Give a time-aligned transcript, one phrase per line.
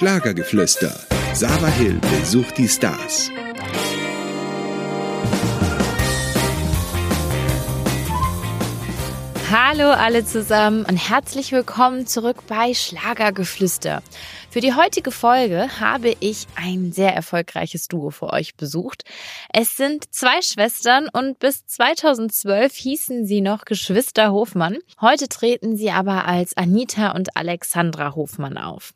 [0.00, 0.98] Schlagergeflüster.
[1.34, 3.30] Sarah Hill besucht die Stars.
[9.52, 14.00] Hallo alle zusammen und herzlich willkommen zurück bei Schlagergeflüster.
[14.48, 19.04] Für die heutige Folge habe ich ein sehr erfolgreiches Duo für euch besucht.
[19.52, 24.78] Es sind zwei Schwestern und bis 2012 hießen sie noch Geschwister Hofmann.
[25.00, 28.92] Heute treten sie aber als Anita und Alexandra Hofmann auf.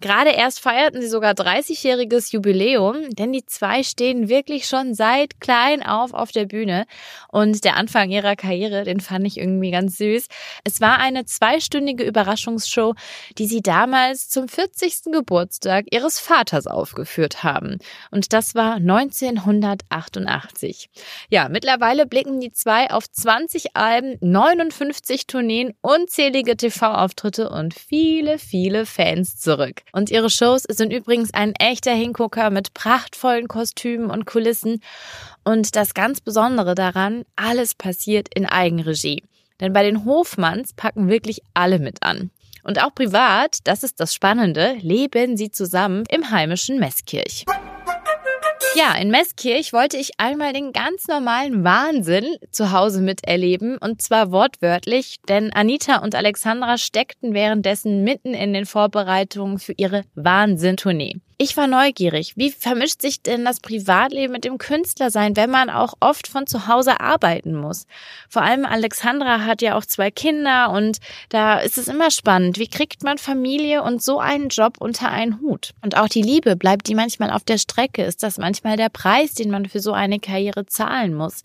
[0.00, 5.84] Gerade erst feierten sie sogar 30-jähriges Jubiläum, denn die zwei stehen wirklich schon seit klein
[5.84, 6.86] auf auf der Bühne
[7.28, 10.26] und der Anfang ihrer Karriere, den fand ich irgendwie ganz süß.
[10.64, 12.94] Es war eine zweistündige Überraschungsshow,
[13.38, 15.12] die sie damals zum 40 50.
[15.12, 17.78] Geburtstag ihres Vaters aufgeführt haben.
[18.10, 20.88] Und das war 1988.
[21.30, 28.86] Ja, mittlerweile blicken die zwei auf 20 Alben, 59 Tourneen, unzählige TV-Auftritte und viele, viele
[28.86, 29.82] Fans zurück.
[29.92, 34.80] Und ihre Shows sind übrigens ein echter Hingucker mit prachtvollen Kostümen und Kulissen.
[35.44, 39.22] Und das ganz Besondere daran, alles passiert in Eigenregie.
[39.60, 42.30] Denn bei den Hofmanns packen wirklich alle mit an.
[42.62, 47.44] Und auch privat, das ist das Spannende, leben sie zusammen im heimischen Meßkirch.
[48.74, 54.30] Ja, in Meßkirch wollte ich einmal den ganz normalen Wahnsinn zu Hause miterleben und zwar
[54.30, 61.16] wortwörtlich, denn Anita und Alexandra steckten währenddessen mitten in den Vorbereitungen für ihre Wahnsinn-Tournee.
[61.40, 62.32] Ich war neugierig.
[62.34, 66.66] Wie vermischt sich denn das Privatleben mit dem Künstlersein, wenn man auch oft von zu
[66.66, 67.86] Hause arbeiten muss?
[68.28, 70.98] Vor allem Alexandra hat ja auch zwei Kinder und
[71.28, 72.58] da ist es immer spannend.
[72.58, 75.74] Wie kriegt man Familie und so einen Job unter einen Hut?
[75.80, 78.02] Und auch die Liebe, bleibt die manchmal auf der Strecke?
[78.02, 81.44] Ist das manchmal der Preis, den man für so eine Karriere zahlen muss?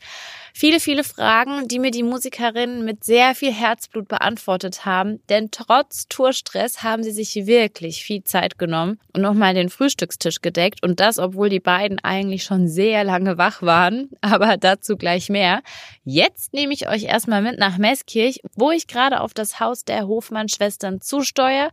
[0.55, 6.07] Viele, viele Fragen, die mir die Musikerinnen mit sehr viel Herzblut beantwortet haben, denn trotz
[6.09, 11.20] Tourstress haben sie sich wirklich viel Zeit genommen und nochmal den Frühstückstisch gedeckt und das,
[11.20, 15.62] obwohl die beiden eigentlich schon sehr lange wach waren, aber dazu gleich mehr.
[16.06, 20.07] Jetzt nehme ich euch erstmal mit nach Meßkirch, wo ich gerade auf das Haus der
[20.07, 21.69] Hofmann-Schwestern zusteuere.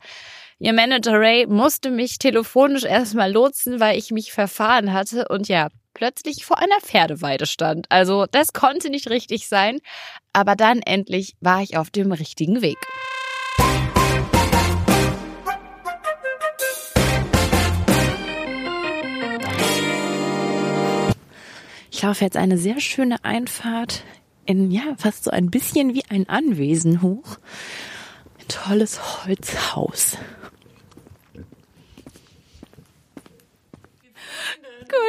[0.59, 5.29] Ihr Manager Ray musste mich telefonisch erstmal lotsen, weil ich mich verfahren hatte.
[5.29, 7.87] Und ja, plötzlich vor einer Pferdeweide stand.
[7.91, 9.79] Also das konnte nicht richtig sein,
[10.33, 12.79] aber dann endlich war ich auf dem richtigen Weg.
[22.01, 24.05] Ich laufe jetzt eine sehr schöne Einfahrt
[24.47, 27.37] in, ja, fast so ein bisschen wie ein Anwesen hoch.
[28.39, 30.17] Ein tolles Holzhaus.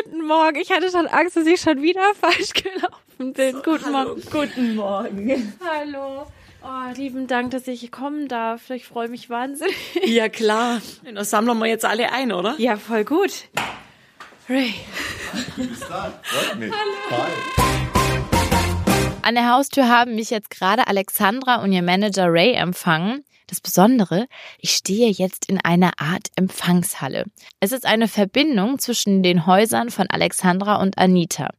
[0.03, 0.57] Guten Morgen.
[0.57, 3.53] Ich hatte schon Angst, dass ich schon wieder falsch gelaufen bin.
[3.53, 4.21] So, guten hallo, Morgen.
[4.29, 5.53] Guten Morgen.
[5.65, 6.25] Hallo.
[6.61, 8.69] Oh, lieben Dank, dass ich kommen darf.
[8.69, 9.77] Ich freue mich wahnsinnig.
[10.03, 10.81] Ja, klar.
[11.05, 12.55] Dann sammeln wir jetzt alle ein, oder?
[12.57, 13.47] Ja, voll gut.
[14.51, 14.73] Ray.
[15.55, 16.71] Hallo.
[17.09, 17.31] Hi.
[19.21, 23.23] An der Haustür haben mich jetzt gerade Alexandra und ihr Manager Ray empfangen.
[23.47, 24.27] Das Besondere,
[24.59, 27.27] ich stehe jetzt in einer Art Empfangshalle.
[27.61, 31.51] Es ist eine Verbindung zwischen den Häusern von Alexandra und Anita.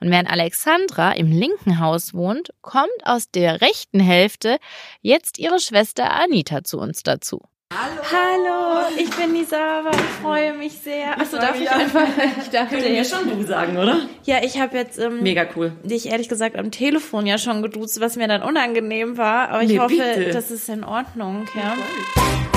[0.00, 4.58] Und während Alexandra im linken Haus wohnt, kommt aus der rechten Hälfte
[5.00, 7.40] jetzt ihre Schwester Anita zu uns dazu.
[7.72, 8.02] Hallo.
[8.12, 11.18] Hallo, ich bin die Sarah, ich freue mich sehr.
[11.18, 12.06] Achso, darf ich einfach,
[12.40, 14.00] ich darf dir ja schon du sagen, oder?
[14.24, 15.72] Ja, ich habe jetzt ähm, mega cool.
[15.82, 19.70] Dich ehrlich gesagt am Telefon ja schon geduzt, was mir dann unangenehm war, aber ich
[19.70, 20.30] nee, hoffe, bitte.
[20.30, 22.53] das ist in Ordnung, ja.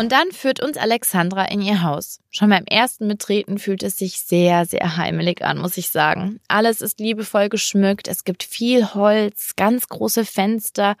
[0.00, 2.20] Und dann führt uns Alexandra in ihr Haus.
[2.30, 6.40] Schon beim ersten Betreten fühlt es sich sehr, sehr heimelig an, muss ich sagen.
[6.48, 10.96] Alles ist liebevoll geschmückt, es gibt viel Holz, ganz große Fenster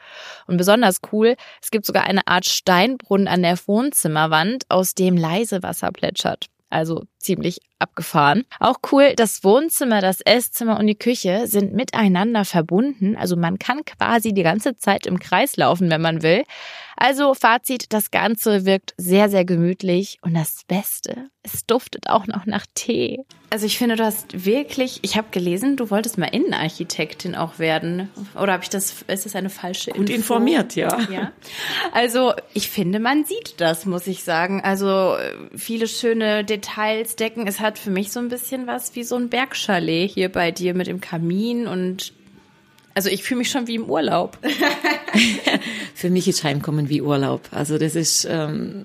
[0.46, 5.62] und besonders cool, es gibt sogar eine Art Steinbrunnen an der Wohnzimmerwand, aus dem leise
[5.62, 6.48] Wasser plätschert.
[6.68, 8.44] Also ziemlich abgefahren.
[8.58, 13.16] Auch cool, das Wohnzimmer, das Esszimmer und die Küche sind miteinander verbunden.
[13.16, 16.44] Also man kann quasi die ganze Zeit im Kreis laufen, wenn man will.
[16.96, 20.18] Also Fazit, das Ganze wirkt sehr, sehr gemütlich.
[20.20, 23.24] Und das Beste, es duftet auch noch nach Tee.
[23.48, 28.10] Also ich finde, du hast wirklich, ich habe gelesen, du wolltest mal Innenarchitektin auch werden.
[28.34, 30.02] Oder habe ich das, ist das eine falsche Info?
[30.02, 31.00] Gut informiert, ja.
[31.10, 31.32] ja.
[31.92, 34.60] Also ich finde, man sieht das, muss ich sagen.
[34.60, 35.16] Also
[35.56, 37.46] viele schöne Details decken.
[37.46, 40.74] Es hat für mich so ein bisschen was wie so ein Bergchalet hier bei dir
[40.74, 42.12] mit dem Kamin und
[42.94, 44.38] also ich fühle mich schon wie im Urlaub.
[45.94, 47.48] Für mich ist Heimkommen wie Urlaub.
[47.52, 48.84] Also das ist ähm,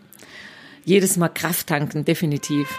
[0.83, 2.69] jedes Mal Kraft tanken, definitiv.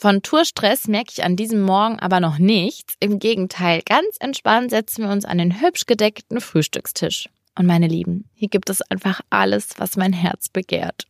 [0.00, 2.94] Von Tourstress merke ich an diesem Morgen aber noch nichts.
[3.00, 7.28] Im Gegenteil, ganz entspannt setzen wir uns an den hübsch gedeckten Frühstückstisch.
[7.58, 11.06] Und meine Lieben, hier gibt es einfach alles, was mein Herz begehrt.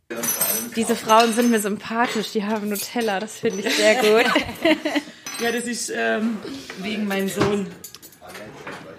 [0.77, 4.25] Diese Frauen sind mir sympathisch, die haben Nutella, das finde ich sehr gut.
[5.43, 6.37] Ja, das ist ähm,
[6.79, 7.67] wegen meinem Sohn.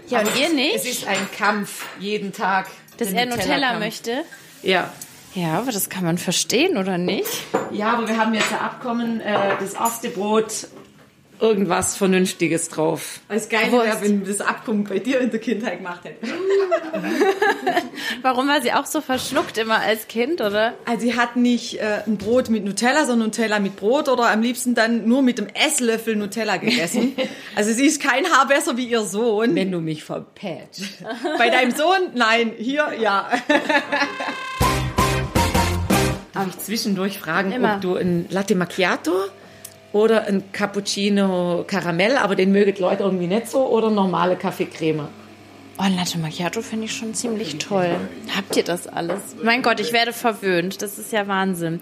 [0.09, 0.85] ja, und ihr Es nicht?
[0.85, 2.67] ist ein Kampf jeden Tag.
[2.97, 3.79] Dass er Nutella Nutella-Kampf.
[3.79, 4.23] möchte?
[4.63, 4.91] Ja.
[5.33, 7.29] Ja, aber das kann man verstehen, oder nicht?
[7.71, 10.67] Ja, aber wir haben jetzt ein Abkommen, äh, das erste Brot,
[11.41, 13.19] irgendwas Vernünftiges drauf.
[13.27, 13.85] Das Geile Wurst.
[13.87, 16.27] wäre, wenn das Abkommen bei dir in der Kindheit gemacht hätte.
[18.21, 20.73] Warum war sie auch so verschluckt immer als Kind, oder?
[20.85, 24.41] Also sie hat nicht äh, ein Brot mit Nutella, sondern Nutella mit Brot oder am
[24.41, 27.15] liebsten dann nur mit dem Esslöffel Nutella gegessen.
[27.53, 29.55] Also sie ist kein Haar besser wie ihr Sohn.
[29.55, 30.83] Wenn du mich verpätst.
[31.37, 32.11] Bei deinem Sohn?
[32.15, 33.29] Nein, hier ja.
[36.33, 37.75] Darf ich zwischendurch fragen, Immer.
[37.75, 39.11] ob du ein Latte Macchiato
[39.93, 45.07] oder ein Cappuccino Karamell, aber den mögen die Leute irgendwie nicht so, oder normale Kaffeecreme?
[45.77, 47.95] Oh, Latte Macchiato finde ich schon ziemlich toll.
[48.35, 49.21] Habt ihr das alles?
[49.41, 50.81] Mein Gott, ich werde verwöhnt.
[50.81, 51.79] Das ist ja Wahnsinn.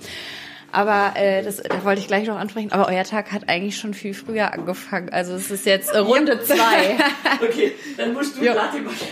[0.72, 2.72] Aber äh, das, da wollte ich gleich noch ansprechen.
[2.72, 5.10] Aber euer Tag hat eigentlich schon viel früher angefangen.
[5.10, 6.98] Also es ist jetzt äh, Runde zwei.
[7.42, 9.08] Okay, dann musst du Latte machen.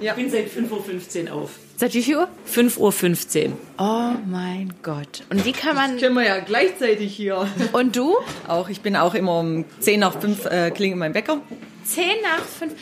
[0.00, 0.12] Ja.
[0.12, 1.50] Ich bin seit 5.15 Uhr auf.
[1.76, 2.28] Seit wie viel Uhr?
[2.52, 3.52] 5.15 Uhr.
[3.78, 5.24] Oh mein Gott.
[5.30, 5.98] Und wie kann man...
[5.98, 7.46] Können wir ja gleichzeitig hier.
[7.72, 8.16] Und du?
[8.48, 11.40] Auch, ich bin auch immer um 10 nach 5 äh, klingelt mein Wecker.
[11.88, 12.74] Zehn nach fünf.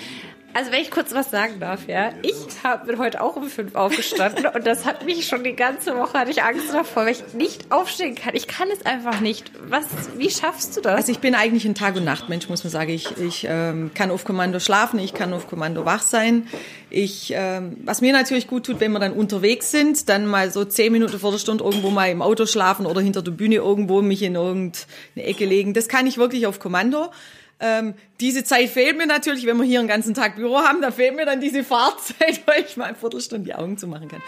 [0.56, 2.12] Also wenn ich kurz was sagen darf, ja.
[2.22, 5.94] Ich hab, bin heute auch um fünf aufgestanden und das hat mich schon die ganze
[5.98, 8.34] Woche, hatte ich Angst davor, weil ich nicht aufstehen kann.
[8.34, 9.52] Ich kann es einfach nicht.
[9.68, 9.84] Was,
[10.16, 10.94] wie schaffst du das?
[10.94, 12.90] Also ich bin eigentlich ein Tag- und Nachtmensch, muss man sagen.
[12.90, 16.48] Ich, ich ähm, kann auf Kommando schlafen, ich kann auf Kommando wach sein.
[16.88, 20.64] Ich, ähm, was mir natürlich gut tut, wenn wir dann unterwegs sind, dann mal so
[20.64, 24.00] zehn Minuten vor der Stunde irgendwo mal im Auto schlafen oder hinter der Bühne irgendwo
[24.00, 25.74] mich in irgendeine Ecke legen.
[25.74, 27.10] Das kann ich wirklich auf Kommando.
[27.58, 30.90] Ähm, diese Zeit fehlt mir natürlich, wenn wir hier einen ganzen Tag Büro haben, da
[30.90, 34.22] fehlt mir dann diese Fahrzeit, weil ich mal eine Viertelstunde die Augen zumachen kann.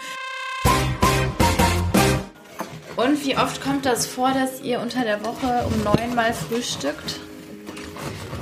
[2.95, 7.19] Und wie oft kommt das vor, dass ihr unter der Woche um neun mal frühstückt?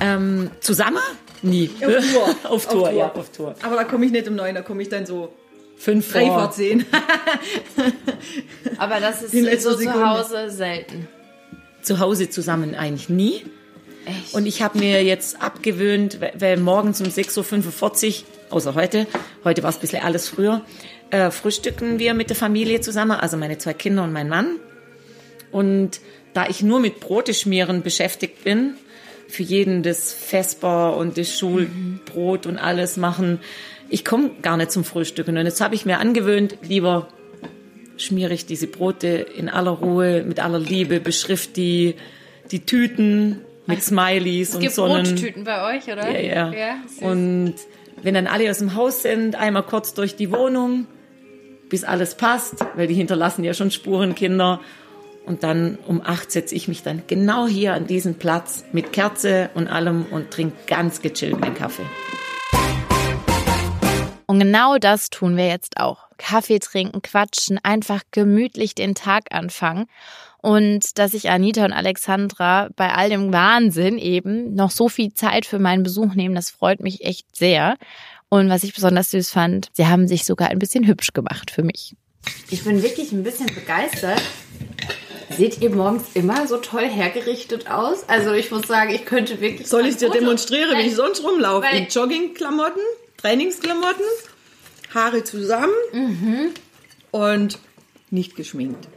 [0.00, 0.98] Ähm, zusammen?
[1.42, 1.70] Nie.
[1.84, 2.36] Auf Tour.
[2.50, 3.54] auf Tour, ja, auf Tour.
[3.62, 5.32] Aber da komme ich nicht um neun, da komme ich dann so
[5.76, 6.50] Fünf drei vor.
[6.50, 6.84] zehn.
[8.78, 9.92] Aber das ist so zu.
[9.92, 11.06] Hause selten.
[11.82, 13.44] Zu Hause zusammen eigentlich nie.
[14.32, 19.06] Und ich habe mir jetzt abgewöhnt, weil- weil morgens um 6.45 Uhr, außer heute,
[19.44, 20.62] heute war es ein bisschen alles früher,
[21.10, 24.56] äh, frühstücken wir mit der Familie zusammen, also meine zwei Kinder und mein Mann.
[25.50, 26.00] Und
[26.34, 28.74] da ich nur mit Brote schmieren beschäftigt bin,
[29.28, 33.40] für jeden das Vesper und das Schulbrot und alles machen,
[33.90, 35.36] ich komme gar nicht zum Frühstücken.
[35.36, 37.08] Und jetzt habe ich mir angewöhnt, lieber
[37.96, 41.94] schmiere ich diese Brote in aller Ruhe, mit aller Liebe, beschrift die,
[42.50, 45.04] die Tüten mit Smileys Es und gibt Sonnen.
[45.04, 46.10] Brottüten bei euch, oder?
[46.10, 46.52] Ja, ja.
[46.52, 46.76] ja
[47.06, 47.54] und
[48.02, 50.86] wenn dann alle aus dem Haus sind, einmal kurz durch die Wohnung,
[51.68, 54.60] bis alles passt, weil die hinterlassen ja schon Spurenkinder.
[55.26, 59.50] Und dann um acht setze ich mich dann genau hier an diesen Platz mit Kerze
[59.52, 61.84] und allem und trinke ganz gechillt meinen Kaffee.
[64.26, 66.06] Und genau das tun wir jetzt auch.
[66.16, 69.86] Kaffee trinken, quatschen, einfach gemütlich den Tag anfangen.
[70.40, 75.46] Und dass sich Anita und Alexandra bei all dem Wahnsinn eben noch so viel Zeit
[75.46, 77.76] für meinen Besuch nehmen, das freut mich echt sehr.
[78.28, 81.62] Und was ich besonders süß fand, sie haben sich sogar ein bisschen hübsch gemacht für
[81.62, 81.96] mich.
[82.50, 84.20] Ich bin wirklich ein bisschen begeistert.
[85.30, 88.08] Seht ihr morgens immer so toll hergerichtet aus?
[88.08, 89.68] Also ich muss sagen, ich könnte wirklich.
[89.68, 91.66] Soll ich dir demonstrieren, wie ich sonst rumlaufe?
[91.74, 92.82] In Joggingklamotten,
[93.18, 94.04] Trainingsklamotten,
[94.94, 95.72] Haare zusammen
[97.10, 97.58] und
[98.10, 98.88] nicht geschminkt.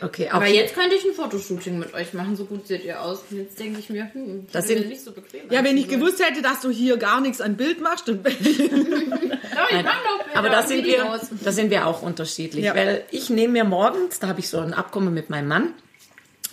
[0.00, 3.20] Okay, Aber jetzt könnte ich ein Fotoshooting mit euch machen, so gut seht ihr aus.
[3.30, 5.42] Und jetzt denke ich mir, hm, Das würde sind- nicht so bequem.
[5.50, 8.58] Ja, wenn ich gewusst hätte, dass du hier gar nichts an Bild machst, dann ich
[8.58, 11.20] doch Aber da sind, wir, Videos.
[11.42, 12.64] da sind wir auch unterschiedlich.
[12.64, 12.74] Ja.
[12.74, 15.74] Weil ich nehme mir morgens, da habe ich so ein Abkommen mit meinem Mann,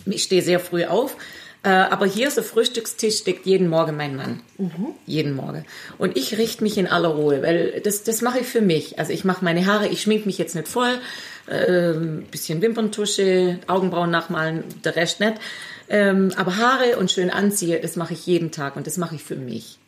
[0.06, 1.16] ich stehe sehr früh auf,
[1.62, 4.40] äh, aber hier so Frühstückstisch steckt jeden Morgen mein Mann.
[5.06, 5.64] Jeden Morgen.
[5.98, 8.98] Und ich richte mich in aller Ruhe, weil das, das mache ich für mich.
[8.98, 10.98] Also ich mache meine Haare, ich schmink mich jetzt nicht voll,
[11.50, 15.34] ähm, bisschen Wimperntusche, Augenbrauen nachmalen, der Rest nicht.
[15.88, 19.22] Ähm, aber Haare und schön anziehe, das mache ich jeden Tag und das mache ich
[19.22, 19.78] für mich.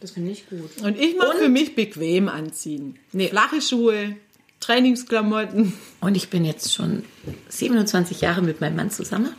[0.00, 0.82] Das finde ich gut.
[0.82, 2.98] Und ich mache für mich bequem anziehen.
[3.12, 3.28] Nee.
[3.28, 4.16] Flache Schuhe,
[4.60, 5.74] Trainingsklamotten.
[6.00, 7.04] Und ich bin jetzt schon
[7.48, 9.32] 27 Jahre mit meinem Mann zusammen.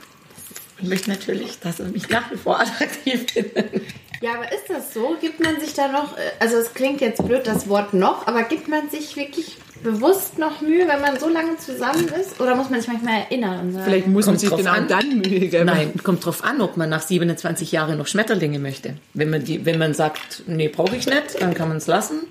[0.82, 3.82] Ich möchte natürlich, dass er mich nach wie vor attraktiv findet.
[4.22, 5.18] Ja, aber ist das so?
[5.20, 8.44] Gibt man sich da noch, äh, also es klingt jetzt blöd, das Wort noch, aber
[8.44, 12.40] gibt man sich wirklich bewusst noch Mühe, wenn man so lange zusammen ist?
[12.40, 14.88] Oder muss man sich manchmal erinnern und sagen, Vielleicht muss man sich genau an.
[14.88, 15.66] dann Mühe geben.
[15.66, 18.96] Nein, kommt drauf an, ob man nach 27 Jahren noch Schmetterlinge möchte.
[19.14, 22.22] Wenn man, die, wenn man sagt, nee, brauche ich nicht, dann kann man es lassen.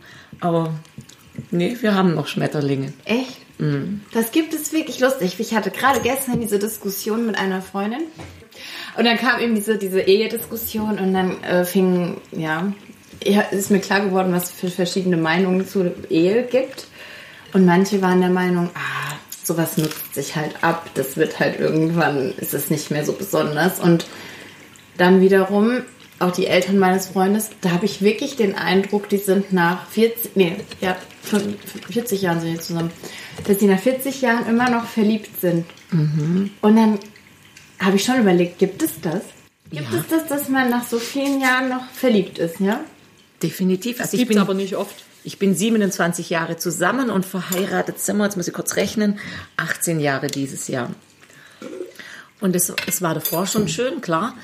[0.40, 0.74] Aber
[1.50, 2.92] Nee, wir haben noch Schmetterlinge.
[3.04, 3.38] Echt?
[4.12, 5.36] Das gibt es wirklich lustig.
[5.38, 8.00] Ich hatte gerade gestern diese Diskussion mit einer Freundin.
[8.96, 12.72] Und dann kam eben diese, diese Ehediskussion und dann äh, fing, ja,
[13.24, 16.88] ja, ist mir klar geworden, was es für verschiedene Meinungen zur Ehe gibt.
[17.52, 20.88] Und manche waren der Meinung, ah, sowas nutzt sich halt ab.
[20.94, 23.78] Das wird halt irgendwann, ist es nicht mehr so besonders.
[23.80, 24.06] Und
[24.96, 25.82] dann wiederum,
[26.18, 30.36] auch die Eltern meines Freundes, da habe ich wirklich den Eindruck, die sind nach 40,
[30.36, 30.96] nee, ja,
[31.90, 32.90] 40 Jahren sind die zusammen,
[33.46, 35.64] dass die nach 40 Jahren immer noch verliebt sind.
[35.90, 36.98] Und dann
[37.80, 39.22] habe ich schon überlegt, gibt es das?
[39.70, 39.98] Gibt Ja.
[39.98, 42.80] es das, dass man nach so vielen Jahren noch verliebt ist, ja?
[43.42, 44.00] Definitiv.
[44.00, 45.04] Also ich Gibt's bin aber nicht oft.
[45.24, 49.18] Ich bin 27 Jahre zusammen und verheiratet sind wir, jetzt muss ich kurz rechnen,
[49.56, 50.90] 18 Jahre dieses Jahr.
[52.40, 54.34] Und es, es war davor schon schön, klar,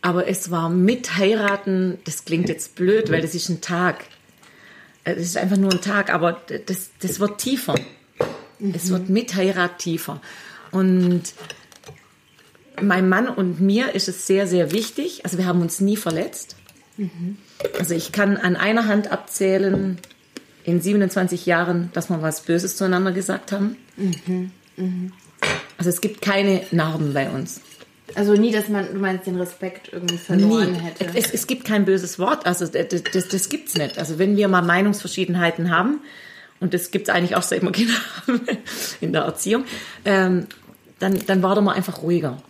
[0.00, 4.04] aber es war mit heiraten, das klingt jetzt blöd, weil das ist ein Tag.
[5.04, 7.74] Äh, Das ist einfach nur ein Tag, aber das, das wird tiefer.
[8.72, 10.20] Es wird mit Heirat tiefer.
[10.70, 11.22] Und
[12.80, 15.24] meinem Mann und mir ist es sehr, sehr wichtig.
[15.24, 16.56] Also wir haben uns nie verletzt.
[17.78, 19.98] Also ich kann an einer Hand abzählen
[20.64, 23.76] in 27 Jahren, dass wir was Böses zueinander gesagt haben.
[25.78, 27.60] Also es gibt keine Narben bei uns.
[28.14, 30.78] Also nie, dass man, du meinst, den Respekt irgendwie verloren Nie.
[30.78, 31.06] hätte.
[31.14, 33.98] Es, es gibt kein böses Wort, also das, das, das gibt's nicht.
[33.98, 36.00] Also wenn wir mal Meinungsverschiedenheiten haben,
[36.60, 37.94] und das gibt's eigentlich auch seit wir Kinder
[38.26, 38.40] haben
[39.00, 39.64] in der Erziehung,
[40.04, 40.46] ähm,
[40.98, 42.40] dann, dann werden wir einfach ruhiger.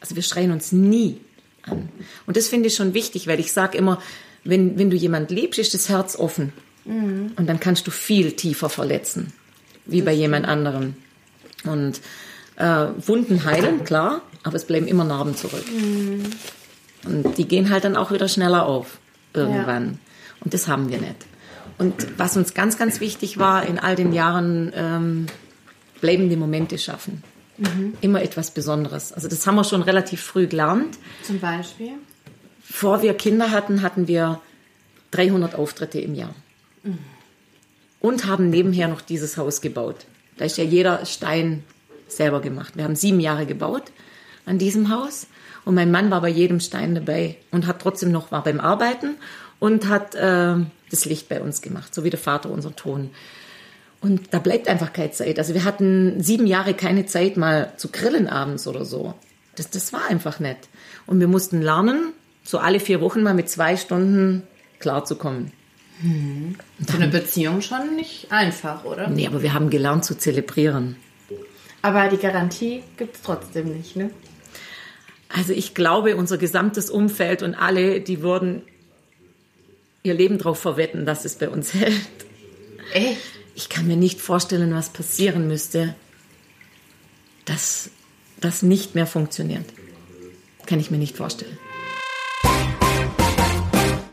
[0.00, 1.20] Also wir schreien uns nie
[1.62, 1.88] an.
[2.26, 4.00] Und das finde ich schon wichtig, weil ich sage immer,
[4.48, 6.52] wenn, wenn du jemand liebst, ist das Herz offen.
[7.36, 9.32] Und dann kannst du viel tiefer verletzen,
[9.86, 10.94] wie bei jemand anderem.
[11.64, 12.00] Und
[12.56, 15.64] äh, Wunden heilen, klar, aber es bleiben immer Narben zurück.
[17.04, 18.98] Und die gehen halt dann auch wieder schneller auf
[19.34, 19.98] irgendwann.
[20.40, 21.26] Und das haben wir nicht.
[21.78, 25.26] Und was uns ganz, ganz wichtig war in all den Jahren, ähm,
[26.00, 27.22] bleibende Momente schaffen.
[28.02, 29.12] Immer etwas Besonderes.
[29.12, 30.98] Also das haben wir schon relativ früh gelernt.
[31.22, 31.92] Zum Beispiel?
[32.68, 34.40] Bevor wir Kinder hatten, hatten wir
[35.12, 36.34] 300 Auftritte im Jahr.
[38.00, 40.06] Und haben nebenher noch dieses Haus gebaut.
[40.36, 41.64] Da ist ja jeder Stein
[42.08, 42.76] selber gemacht.
[42.76, 43.84] Wir haben sieben Jahre gebaut
[44.44, 45.26] an diesem Haus.
[45.64, 49.16] Und mein Mann war bei jedem Stein dabei und hat trotzdem noch, war beim Arbeiten
[49.58, 50.54] und hat äh,
[50.90, 53.10] das Licht bei uns gemacht, so wie der Vater unser Ton.
[54.00, 55.38] Und da bleibt einfach keine Zeit.
[55.38, 59.14] Also wir hatten sieben Jahre keine Zeit, mal zu grillen abends oder so.
[59.56, 60.68] Das, das war einfach nicht.
[61.06, 62.12] Und wir mussten lernen,
[62.46, 64.44] so alle vier Wochen mal mit zwei Stunden
[64.78, 65.52] klarzukommen.
[66.86, 69.08] Für eine Beziehung schon nicht einfach, oder?
[69.08, 70.96] Nee, aber wir haben gelernt zu zelebrieren.
[71.82, 74.10] Aber die Garantie gibt es trotzdem nicht, ne?
[75.28, 78.62] Also ich glaube, unser gesamtes Umfeld und alle, die würden
[80.02, 82.06] ihr Leben darauf verwetten, dass es bei uns hält.
[82.92, 83.18] Echt?
[83.54, 85.94] Ich kann mir nicht vorstellen, was passieren müsste,
[87.44, 87.90] dass
[88.40, 89.64] das nicht mehr funktioniert.
[90.66, 91.58] Kann ich mir nicht vorstellen.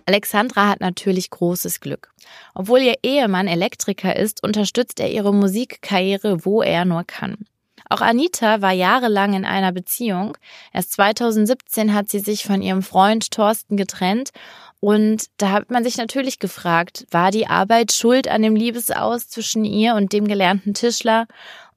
[0.06, 2.10] Alexandra hat natürlich großes Glück.
[2.54, 7.46] Obwohl ihr Ehemann Elektriker ist, unterstützt er ihre Musikkarriere, wo er nur kann.
[7.90, 10.38] Auch Anita war jahrelang in einer Beziehung.
[10.74, 14.32] Erst 2017 hat sie sich von ihrem Freund Thorsten getrennt.
[14.80, 19.64] Und da hat man sich natürlich gefragt, war die Arbeit schuld an dem Liebesaus zwischen
[19.64, 21.28] ihr und dem gelernten Tischler?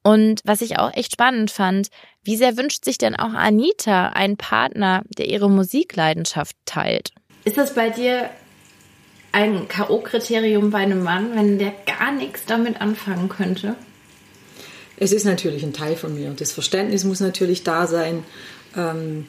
[0.03, 1.89] Und was ich auch echt spannend fand,
[2.23, 7.13] wie sehr wünscht sich denn auch Anita einen Partner, der ihre Musikleidenschaft teilt?
[7.47, 8.29] Ist das bei dir
[9.31, 13.77] ein K.O.-Kriterium bei einem Mann, wenn der gar nichts damit anfangen könnte?
[14.97, 16.35] Es ist natürlich ein Teil von mir.
[16.37, 18.25] Das Verständnis muss natürlich da sein.
[18.77, 19.29] Ähm,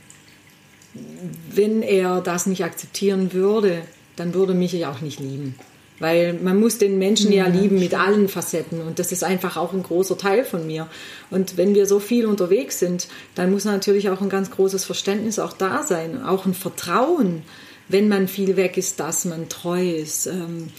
[1.53, 3.83] wenn er das nicht akzeptieren würde,
[4.15, 5.53] dann würde mich ja auch nicht lieben.
[5.99, 9.73] Weil man muss den Menschen ja lieben mit allen Facetten und das ist einfach auch
[9.73, 10.87] ein großer Teil von mir.
[11.29, 15.37] Und wenn wir so viel unterwegs sind, dann muss natürlich auch ein ganz großes Verständnis
[15.37, 17.43] auch da sein, auch ein Vertrauen,
[17.89, 20.69] wenn man viel weg ist, dass man treu ist, ähm,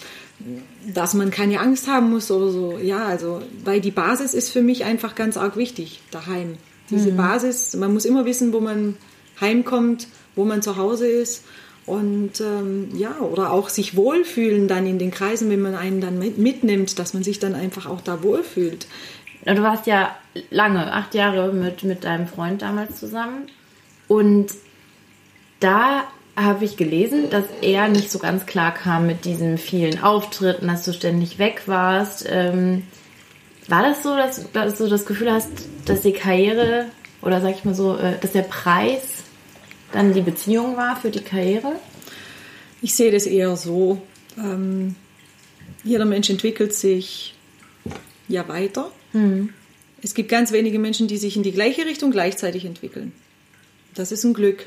[0.95, 2.79] dass man keine Angst haben muss oder so.
[2.79, 6.59] Ja, also, weil die Basis ist für mich einfach ganz arg wichtig, daheim.
[6.91, 8.97] Diese Basis, man muss immer wissen, wo man
[9.41, 11.45] heimkommt, wo man zu Hause ist
[11.85, 16.19] und ähm, ja, oder auch sich wohlfühlen dann in den Kreisen, wenn man einen dann
[16.19, 18.87] mit- mitnimmt, dass man sich dann einfach auch da wohlfühlt.
[19.45, 20.17] Du warst ja
[20.51, 23.49] lange, acht Jahre mit, mit deinem Freund damals zusammen.
[24.09, 24.47] Und
[25.61, 26.05] da
[26.45, 30.85] habe ich gelesen, dass er nicht so ganz klar kam mit diesen vielen Auftritten, dass
[30.85, 32.27] du ständig weg warst.
[32.29, 32.85] Ähm,
[33.67, 35.51] war das so, dass, dass du das Gefühl hast,
[35.85, 36.87] dass die Karriere
[37.23, 39.25] oder sag ich mal so, äh, dass der Preis
[39.93, 41.73] dann die Beziehung war für die Karriere?
[42.81, 44.01] Ich sehe das eher so.
[44.37, 44.95] Ähm,
[45.83, 47.35] jeder Mensch entwickelt sich
[48.29, 48.91] ja weiter.
[50.03, 53.13] Es gibt ganz wenige Menschen, die sich in die gleiche Richtung gleichzeitig entwickeln.
[53.95, 54.67] Das ist ein Glück.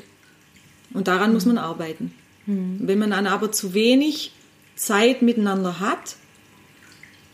[0.94, 2.14] Und daran muss man arbeiten.
[2.46, 4.32] Wenn man dann aber zu wenig
[4.74, 6.16] Zeit miteinander hat,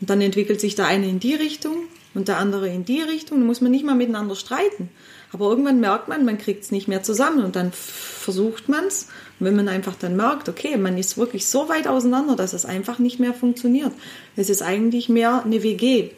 [0.00, 1.76] dann entwickelt sich der eine in die Richtung
[2.14, 4.90] und der andere in die Richtung, dann muss man nicht mal miteinander streiten.
[5.32, 9.08] Aber irgendwann merkt man, man kriegt es nicht mehr zusammen und dann versucht man es.
[9.38, 12.64] Und wenn man einfach dann merkt, okay, man ist wirklich so weit auseinander, dass es
[12.64, 13.92] einfach nicht mehr funktioniert.
[14.36, 16.10] Es ist eigentlich mehr eine WG.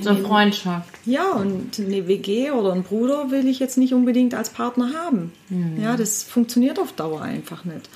[0.00, 0.88] So eine Freundschaft.
[1.04, 5.32] Ja, und eine WG oder einen Bruder will ich jetzt nicht unbedingt als Partner haben.
[5.80, 7.88] Ja, das funktioniert auf Dauer einfach nicht.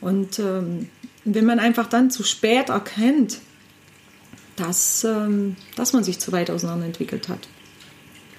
[0.00, 0.88] Und ähm,
[1.24, 3.38] wenn man einfach dann zu spät erkennt,
[4.56, 7.48] dass, ähm, dass man sich zu weit auseinander entwickelt hat,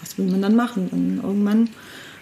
[0.01, 0.89] was will man dann machen?
[0.91, 1.70] Dann irgendwann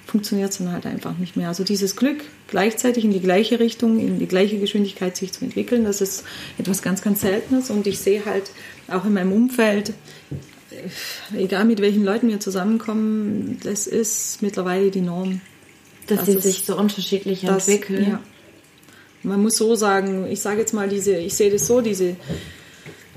[0.05, 1.48] funktioniert es dann halt einfach nicht mehr.
[1.48, 5.86] Also dieses Glück, gleichzeitig in die gleiche Richtung, in die gleiche Geschwindigkeit sich zu entwickeln,
[5.86, 6.24] das ist
[6.57, 7.69] etwas ganz, ganz Seltenes.
[7.69, 8.51] Und ich sehe halt
[8.88, 9.93] auch in meinem Umfeld,
[11.35, 15.41] egal mit welchen Leuten wir zusammenkommen, das ist mittlerweile die Norm.
[16.07, 18.07] Dass Das sie sich so unterschiedlich Das- entwickeln.
[18.11, 18.23] Ja.
[19.23, 22.15] Man muss so sagen, ich sage jetzt mal diese, ich sehe das so, diese,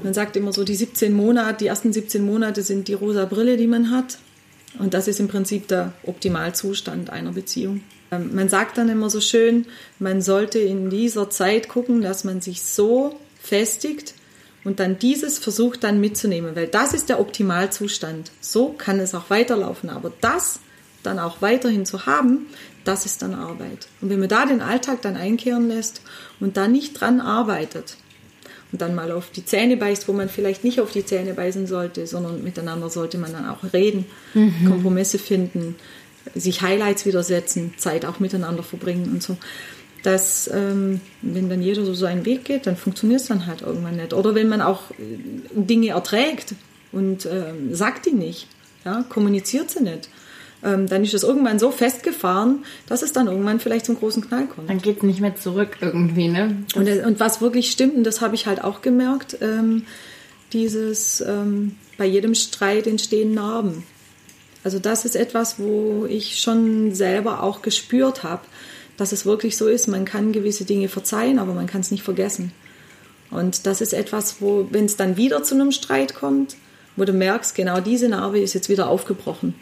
[0.02, 3.56] man sagt immer so, die 17 Monate, die ersten 17 Monate sind die rosa Brille,
[3.56, 4.18] die man hat.
[4.78, 7.80] Und das ist im Prinzip der Optimalzustand einer Beziehung.
[8.11, 9.64] Ähm, Man sagt dann immer so schön,
[9.99, 14.14] man sollte in dieser Zeit gucken, dass man sich so festigt
[14.64, 18.33] und dann dieses versucht dann mitzunehmen, weil das ist der Optimalzustand.
[18.40, 20.61] So kann es auch weiterlaufen, aber das
[21.02, 22.47] dann auch weiterhin zu haben,
[22.85, 23.88] das ist dann Arbeit.
[24.00, 26.02] Und wenn man da den Alltag dann einkehren lässt
[26.40, 27.97] und da nicht dran arbeitet
[28.73, 31.66] und dann mal auf die Zähne beißt, wo man vielleicht nicht auf die Zähne beißen
[31.66, 34.06] sollte, sondern miteinander sollte man dann auch reden,
[34.66, 35.76] Kompromisse finden,
[36.35, 39.37] sich Highlights wieder setzen, Zeit auch miteinander verbringen und so.
[40.04, 43.96] Dass, ähm, wenn dann jeder so seinen Weg geht, dann funktioniert es dann halt irgendwann
[43.96, 44.12] nicht.
[44.12, 44.94] Oder wenn man auch äh,
[45.54, 46.54] Dinge erträgt
[46.92, 48.46] und ähm, sagt die nicht,
[48.84, 50.08] ja, kommuniziert sie nicht,
[50.62, 54.46] ähm, dann ist es irgendwann so festgefahren, dass es dann irgendwann vielleicht zum großen Knall
[54.46, 54.70] kommt.
[54.70, 56.64] Dann geht es nicht mehr zurück irgendwie, ne?
[56.74, 59.85] Und, und was wirklich stimmt, und das habe ich halt auch gemerkt, ähm,
[60.52, 63.85] dieses ähm, bei jedem Streit entstehen Narben.
[64.64, 68.42] Also das ist etwas, wo ich schon selber auch gespürt habe,
[68.96, 69.88] dass es wirklich so ist.
[69.88, 72.52] Man kann gewisse Dinge verzeihen, aber man kann es nicht vergessen.
[73.30, 76.57] Und das ist etwas, wo, wenn es dann wieder zu einem Streit kommt,
[76.96, 79.54] wo du merkst, genau diese Narbe ist jetzt wieder aufgebrochen.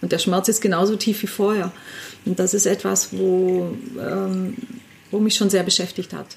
[0.00, 1.72] Und der Schmerz ist genauso tief wie vorher.
[2.24, 4.56] Und das ist etwas, wo, ähm,
[5.10, 6.36] wo mich schon sehr beschäftigt hat.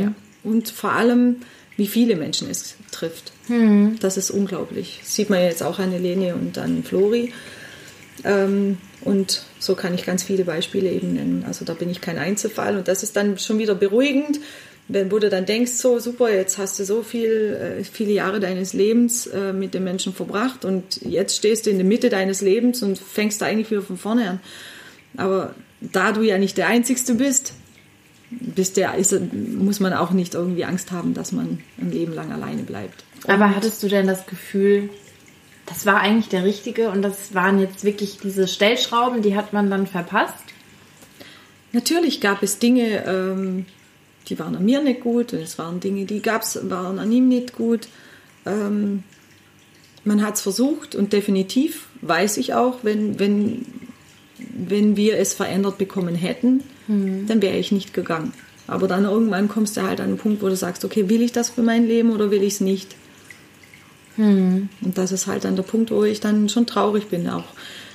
[0.00, 0.14] Ja.
[0.44, 1.36] Und vor allem,
[1.76, 3.32] wie viele Menschen es trifft.
[4.00, 4.98] Das ist unglaublich.
[5.02, 7.32] Das sieht man jetzt auch an Helene und an Flori.
[8.24, 11.44] Ähm, und so kann ich ganz viele Beispiele eben nennen.
[11.46, 12.76] Also da bin ich kein Einzelfall.
[12.76, 14.38] Und das ist dann schon wieder beruhigend,
[14.88, 18.72] wenn du dann denkst, so super, jetzt hast du so viel, äh, viele Jahre deines
[18.72, 22.82] Lebens äh, mit den Menschen verbracht und jetzt stehst du in der Mitte deines Lebens
[22.82, 24.40] und fängst da eigentlich wieder von vorne an.
[25.16, 27.54] Aber da du ja nicht der Einzigste bist,
[28.30, 32.32] bist der, ist, muss man auch nicht irgendwie Angst haben, dass man ein Leben lang
[32.32, 33.04] alleine bleibt.
[33.26, 34.90] Aber hattest du denn das Gefühl,
[35.72, 39.70] das war eigentlich der Richtige und das waren jetzt wirklich diese Stellschrauben, die hat man
[39.70, 40.34] dann verpasst?
[41.72, 43.64] Natürlich gab es Dinge, ähm,
[44.28, 47.28] die waren an mir nicht gut und es waren Dinge, die gab's, waren an ihm
[47.28, 47.88] nicht gut.
[48.44, 49.02] Ähm,
[50.04, 53.64] man hat es versucht und definitiv weiß ich auch, wenn, wenn,
[54.38, 58.34] wenn wir es verändert bekommen hätten, dann wäre ich nicht gegangen.
[58.66, 61.32] Aber dann irgendwann kommst du halt an einen Punkt, wo du sagst, okay, will ich
[61.32, 62.96] das für mein Leben oder will ich es nicht?
[64.16, 67.44] Und das ist halt dann der Punkt, wo ich dann schon traurig bin, auch,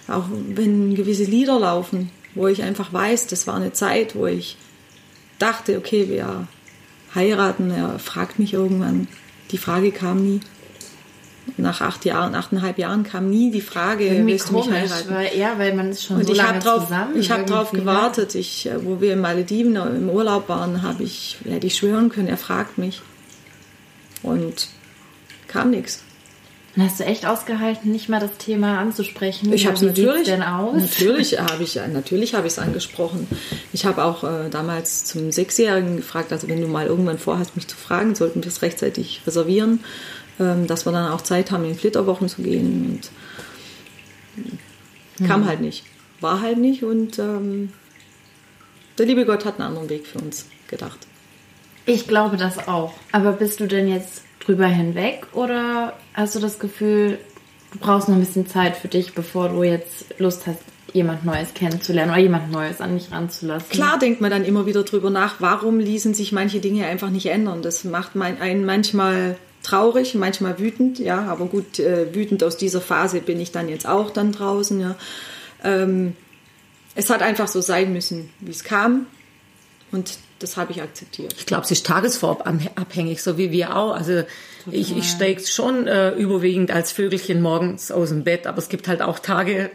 [0.08, 4.58] auch wenn gewisse Lieder laufen, wo ich einfach weiß, das war eine Zeit, wo ich
[5.40, 6.48] dachte, okay, wir
[7.14, 7.72] heiraten.
[7.72, 9.08] Er fragt mich irgendwann.
[9.52, 10.40] Die Frage kam nie.
[11.56, 15.10] Nach acht Jahren, achteinhalb Jahren kam nie die Frage, Irgendwie willst du mich komisch, heiraten?
[15.14, 17.18] weil, ja, weil man ist schon Und so ich lange habe drauf, zusammen.
[17.18, 17.80] ich habe drauf ne?
[17.80, 18.36] gewartet.
[18.36, 22.28] Ich, äh, wo wir in Malediven im Urlaub waren, habe ich, hätte ich schwören können,
[22.28, 23.02] er fragt mich.
[24.24, 24.68] Und
[25.48, 26.04] kam nichts.
[26.78, 29.52] Und hast du echt ausgehalten, nicht mal das Thema anzusprechen?
[29.52, 30.26] Ich habe es natürlich.
[30.26, 30.80] denn aus?
[30.80, 33.28] Natürlich habe ich, natürlich habe ich es angesprochen.
[33.74, 37.68] Ich habe auch äh, damals zum Sechsjährigen gefragt, also wenn du mal irgendwann vorhast, mich
[37.68, 39.84] zu fragen, sollten wir es rechtzeitig reservieren,
[40.40, 43.02] ähm, dass wir dann auch Zeit haben, in Flitterwochen zu gehen.
[45.18, 45.84] Und kam halt nicht,
[46.22, 47.74] war halt nicht und ähm,
[49.00, 51.08] der liebe Gott hat einen anderen Weg für uns gedacht.
[51.88, 52.94] Ich glaube das auch.
[53.14, 57.18] Aber bist du denn jetzt drüber hinweg oder hast du das Gefühl,
[57.72, 60.60] du brauchst noch ein bisschen Zeit für dich, bevor du jetzt Lust hast,
[60.92, 63.70] jemand Neues kennenzulernen oder jemand Neues an mich ranzulassen.
[63.70, 67.28] Klar denkt man dann immer wieder drüber nach, warum ließen sich manche Dinge einfach nicht
[67.28, 67.62] ändern.
[67.62, 73.22] Das macht einen manchmal traurig, manchmal wütend, ja, aber gut, äh, wütend aus dieser Phase
[73.22, 74.96] bin ich dann jetzt auch dann draußen, ja.
[75.64, 76.16] Ähm,
[76.96, 79.06] es hat einfach so sein müssen, wie es kam
[79.92, 81.36] und das habe ich akzeptiert.
[81.38, 83.94] Ich glaube, es ist tagesformabhängig, so wie wir auch.
[83.94, 84.24] Also
[84.72, 88.88] ich, ich steige schon äh, überwiegend als Vögelchen morgens aus dem Bett, aber es gibt
[88.88, 89.72] halt auch Tage,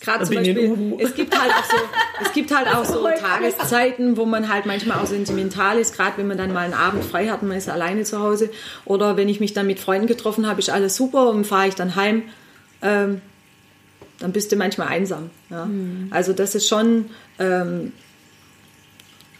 [0.00, 1.76] Gerade zum Beispiel, es gibt halt auch so,
[2.24, 6.26] es gibt halt auch so Tageszeiten, wo man halt manchmal auch sentimental ist, gerade wenn
[6.26, 8.48] man dann mal einen Abend frei hat und man ist alleine zu Hause.
[8.86, 11.74] Oder wenn ich mich dann mit Freunden getroffen habe, ist alles super und fahre ich
[11.74, 12.22] dann heim,
[12.80, 13.20] ähm,
[14.20, 15.30] dann bist du manchmal einsam.
[15.50, 15.66] Ja?
[15.66, 16.08] Mhm.
[16.10, 17.92] Also das ist schon ähm,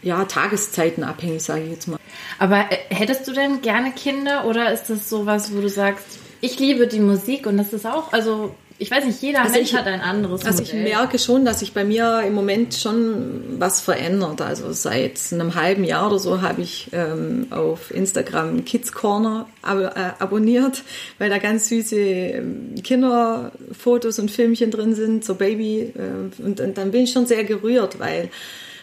[0.01, 1.99] ja, tageszeitenabhängig, sage ich jetzt mal.
[2.39, 6.59] Aber äh, hättest du denn gerne Kinder oder ist das sowas, wo du sagst, ich
[6.59, 9.77] liebe die Musik und das ist auch, also ich weiß nicht, jeder also Mensch ich,
[9.77, 10.79] hat ein anderes Also Modell.
[10.79, 14.41] ich merke schon, dass sich bei mir im Moment schon was verändert.
[14.41, 19.77] Also seit einem halben Jahr oder so habe ich ähm, auf Instagram Kids Corner ab
[19.77, 20.81] äh, abonniert,
[21.19, 25.93] weil da ganz süße ähm, Kinderfotos und Filmchen drin sind, so Baby.
[25.95, 28.31] Äh, und, und dann bin ich schon sehr gerührt, weil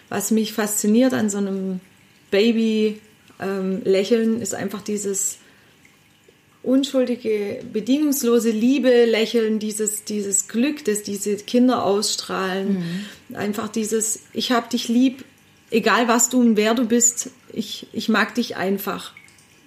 [0.08, 1.80] was mich fasziniert an so einem
[2.30, 3.00] Baby
[3.40, 5.38] ähm, ist einfach dieses
[6.62, 13.06] unschuldige, bedingungslose Liebe, Lächeln, dieses, dieses Glück, das diese Kinder ausstrahlen.
[13.30, 13.36] Mhm.
[13.36, 15.24] Einfach dieses, ich hab dich lieb,
[15.70, 19.14] egal was du und wer du bist, ich, ich mag dich einfach.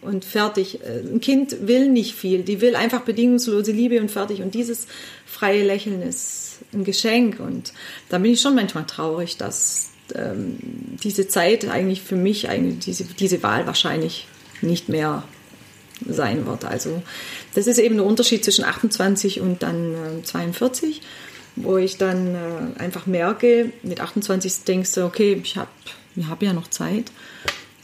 [0.02, 0.80] Und fertig.
[0.84, 2.42] Ein Kind will nicht viel.
[2.42, 4.42] Die will einfach bedingungslose Liebe und fertig.
[4.42, 4.88] Und dieses
[5.28, 7.40] freie Lächeln ist ein Geschenk.
[7.40, 7.72] Und
[8.10, 10.58] da bin ich schon manchmal traurig, dass ähm,
[11.04, 14.28] diese Zeit eigentlich für mich, eigentlich diese, diese Wahl wahrscheinlich
[14.62, 15.24] nicht mehr
[16.08, 16.66] sein wird.
[16.66, 17.02] Also
[17.54, 21.02] das ist eben der Unterschied zwischen 28 und dann äh, 42,
[21.56, 25.70] wo ich dann äh, einfach merke, mit 28 denkst du, okay, ich habe
[26.16, 27.12] ich hab ja noch Zeit.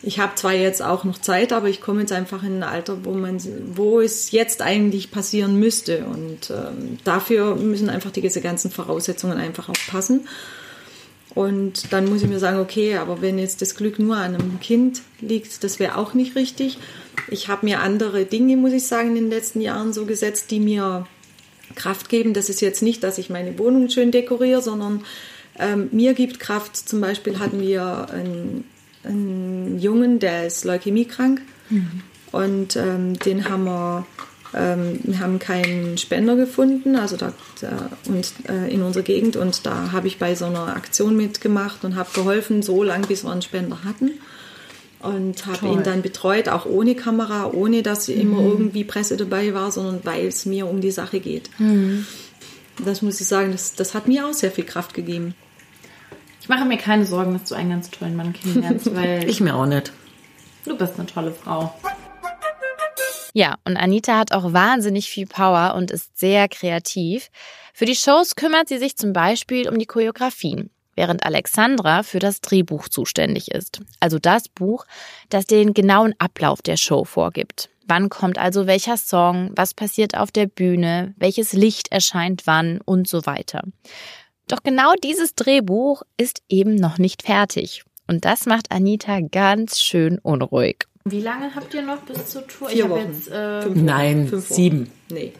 [0.04, 3.04] Ich habe zwar jetzt auch noch Zeit, aber ich komme jetzt einfach in ein Alter,
[3.04, 3.42] wo man,
[3.76, 6.06] wo es jetzt eigentlich passieren müsste.
[6.06, 10.28] Und ähm, dafür müssen einfach diese ganzen Voraussetzungen einfach auch passen.
[11.38, 14.60] Und dann muss ich mir sagen, okay, aber wenn jetzt das Glück nur an einem
[14.60, 16.80] Kind liegt, das wäre auch nicht richtig.
[17.30, 20.60] Ich habe mir andere Dinge, muss ich sagen, in den letzten Jahren so gesetzt, die
[20.60, 21.06] mir
[21.76, 22.34] Kraft geben.
[22.34, 25.04] Das ist jetzt nicht, dass ich meine Wohnung schön dekoriere, sondern
[25.60, 26.76] ähm, mir gibt Kraft.
[26.76, 28.64] Zum Beispiel hatten wir einen,
[29.04, 31.44] einen Jungen, der ist leukämiekrank.
[31.70, 32.02] Mhm.
[32.32, 34.08] Und ähm, den haben wir
[34.58, 39.66] ähm, wir haben keinen Spender gefunden, also da, da und äh, in unserer Gegend und
[39.66, 43.32] da habe ich bei so einer Aktion mitgemacht und habe geholfen, so lange bis wir
[43.32, 44.12] einen Spender hatten
[45.00, 48.20] und habe ihn dann betreut, auch ohne Kamera, ohne dass mhm.
[48.20, 51.50] immer irgendwie Presse dabei war, sondern weil es mir um die Sache geht.
[51.60, 52.06] Mhm.
[52.84, 55.36] Das muss ich sagen, das, das hat mir auch sehr viel Kraft gegeben.
[56.42, 59.56] Ich mache mir keine Sorgen, dass du einen ganz tollen Mann kennenlernst, weil ich mir
[59.56, 59.92] auch nicht.
[60.66, 61.74] Du bist eine tolle Frau.
[63.38, 67.30] Ja, und Anita hat auch wahnsinnig viel Power und ist sehr kreativ.
[67.72, 72.42] Für die Shows kümmert sie sich zum Beispiel um die Choreografien, während Alexandra für das
[72.42, 73.82] Drehbuch zuständig ist.
[74.00, 74.88] Also das Buch,
[75.30, 77.70] das den genauen Ablauf der Show vorgibt.
[77.86, 83.08] Wann kommt also welcher Song, was passiert auf der Bühne, welches Licht erscheint wann und
[83.08, 83.62] so weiter.
[84.48, 87.84] Doch genau dieses Drehbuch ist eben noch nicht fertig.
[88.08, 90.88] Und das macht Anita ganz schön unruhig.
[91.12, 92.70] Wie lange habt ihr noch bis zur Tour?
[92.70, 93.14] Vier Wochen.
[93.14, 94.92] Jetzt, äh, fünf Nein, fünf sieben.
[95.10, 95.34] Nee,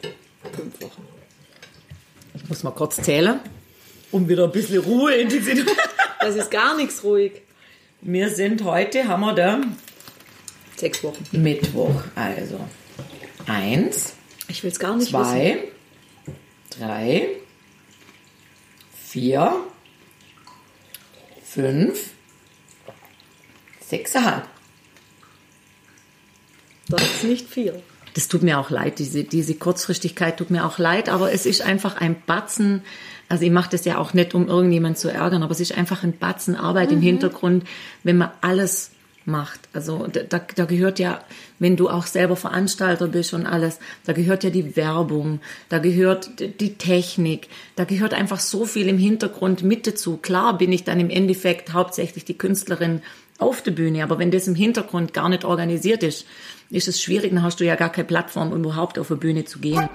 [0.54, 1.02] fünf Wochen.
[2.34, 3.40] Ich muss mal kurz zählen,
[4.12, 5.76] um wieder ein bisschen Ruhe in die Situation.
[6.20, 7.42] das ist gar nichts ruhig.
[8.00, 9.60] Wir sind heute, haben wir da
[10.76, 11.24] sechs Wochen.
[11.32, 12.02] Mittwoch.
[12.14, 12.60] Also
[13.46, 14.14] eins.
[14.48, 15.58] Ich will es gar nicht zwei,
[16.26, 16.78] wissen.
[16.78, 17.28] drei,
[19.06, 19.64] vier,
[21.44, 22.10] fünf,
[23.80, 24.44] sechseinhalb.
[26.88, 27.74] Das ist nicht viel.
[28.14, 31.62] Das tut mir auch leid, diese, diese Kurzfristigkeit tut mir auch leid, aber es ist
[31.62, 32.82] einfach ein Batzen.
[33.28, 36.02] Also ich mache das ja auch nicht, um irgendjemand zu ärgern, aber es ist einfach
[36.02, 36.96] ein Batzen Arbeit mhm.
[36.96, 37.64] im Hintergrund,
[38.02, 38.90] wenn man alles
[39.28, 39.68] macht.
[39.72, 41.22] Also da, da gehört ja,
[41.58, 46.30] wenn du auch selber Veranstalter bist und alles, da gehört ja die Werbung, da gehört
[46.40, 50.16] die Technik, da gehört einfach so viel im Hintergrund mit dazu.
[50.16, 53.02] Klar bin ich dann im Endeffekt hauptsächlich die Künstlerin
[53.38, 56.26] auf der Bühne, aber wenn das im Hintergrund gar nicht organisiert ist,
[56.70, 59.44] ist es schwierig, dann hast du ja gar keine Plattform, um überhaupt auf die Bühne
[59.44, 59.88] zu gehen.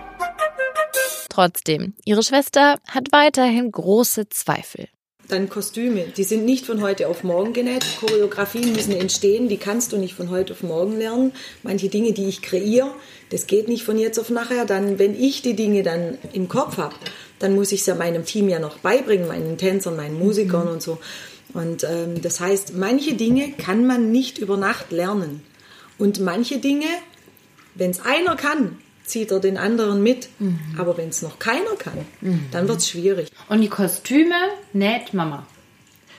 [1.29, 4.87] Trotzdem, ihre Schwester hat weiterhin große Zweifel.
[5.29, 7.85] Dann Kostüme, die sind nicht von heute auf morgen genäht.
[7.99, 11.31] Choreografien müssen entstehen, die kannst du nicht von heute auf morgen lernen.
[11.63, 12.91] Manche Dinge, die ich kreiere,
[13.29, 14.65] das geht nicht von jetzt auf nachher.
[14.65, 16.93] Dann, wenn ich die Dinge dann im Kopf habe,
[17.39, 20.81] dann muss ich es ja meinem Team ja noch beibringen, meinen Tänzern, meinen Musikern und
[20.81, 20.99] so.
[21.53, 25.41] Und ähm, das heißt, manche Dinge kann man nicht über Nacht lernen.
[25.97, 26.87] Und manche Dinge,
[27.75, 30.29] wenn es einer kann, zieht er den anderen mit.
[30.77, 32.05] Aber wenn es noch keiner kann,
[32.51, 33.29] dann wird es schwierig.
[33.49, 34.35] Und die Kostüme
[34.73, 35.45] näht Mama.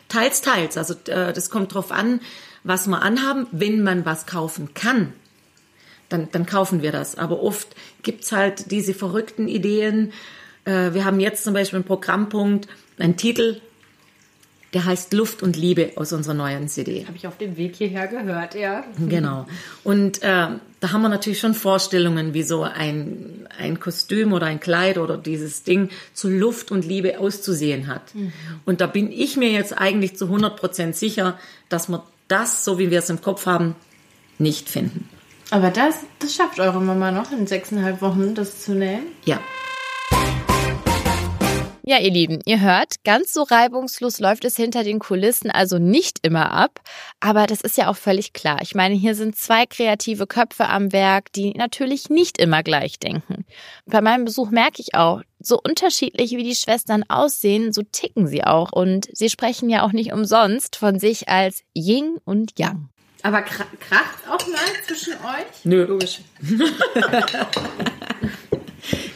[0.08, 0.76] Teils, teils.
[0.76, 2.20] Also äh, das kommt drauf an,
[2.62, 3.46] was wir anhaben.
[3.50, 5.12] Wenn man was kaufen kann,
[6.08, 7.16] dann, dann kaufen wir das.
[7.16, 10.12] Aber oft gibt's halt diese verrückten Ideen.
[10.64, 12.68] Äh, wir haben jetzt zum Beispiel einen Programmpunkt,
[12.98, 13.60] einen Titel,
[14.74, 17.06] der heißt Luft und Liebe aus unserer neuen CD.
[17.06, 18.84] Habe ich auf dem Weg hierher gehört, ja.
[19.08, 19.46] Genau.
[19.84, 20.48] Und äh,
[20.80, 25.16] da haben wir natürlich schon Vorstellungen, wie so ein, ein Kostüm oder ein Kleid oder
[25.16, 28.02] dieses Ding zu Luft und Liebe auszusehen hat.
[28.64, 32.78] Und da bin ich mir jetzt eigentlich zu 100 Prozent sicher, dass wir das, so
[32.78, 33.76] wie wir es im Kopf haben,
[34.38, 35.08] nicht finden.
[35.50, 39.04] Aber das, das schafft eure Mama noch in sechseinhalb Wochen, das zu nähen?
[39.24, 39.40] Ja.
[41.86, 46.20] Ja, ihr Lieben, ihr hört, ganz so reibungslos läuft es hinter den Kulissen also nicht
[46.22, 46.80] immer ab.
[47.20, 48.60] Aber das ist ja auch völlig klar.
[48.62, 53.44] Ich meine, hier sind zwei kreative Köpfe am Werk, die natürlich nicht immer gleich denken.
[53.84, 58.44] Bei meinem Besuch merke ich auch, so unterschiedlich wie die Schwestern aussehen, so ticken sie
[58.44, 58.72] auch.
[58.72, 62.88] Und sie sprechen ja auch nicht umsonst von sich als Yin und Yang.
[63.22, 63.68] Aber kracht
[64.26, 65.64] auch mal zwischen euch?
[65.64, 65.84] Nö.
[65.84, 66.20] Logisch.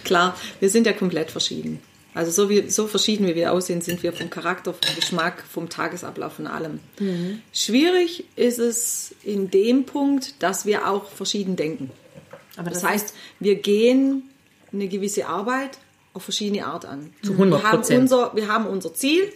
[0.05, 1.81] Klar, wir sind ja komplett verschieden.
[2.19, 5.69] Also so, wie, so verschieden wie wir aussehen, sind wir vom Charakter, vom Geschmack, vom
[5.69, 6.81] Tagesablauf, von allem.
[7.53, 11.93] Schwierig ist es in dem Punkt, dass wir auch verschieden denken.
[12.57, 14.25] Aber Das heißt, wir gehen
[14.73, 15.79] eine gewisse Arbeit
[16.13, 17.13] auf verschiedene Art an.
[17.23, 19.33] Zu 100 wir haben, unser, wir haben unser Ziel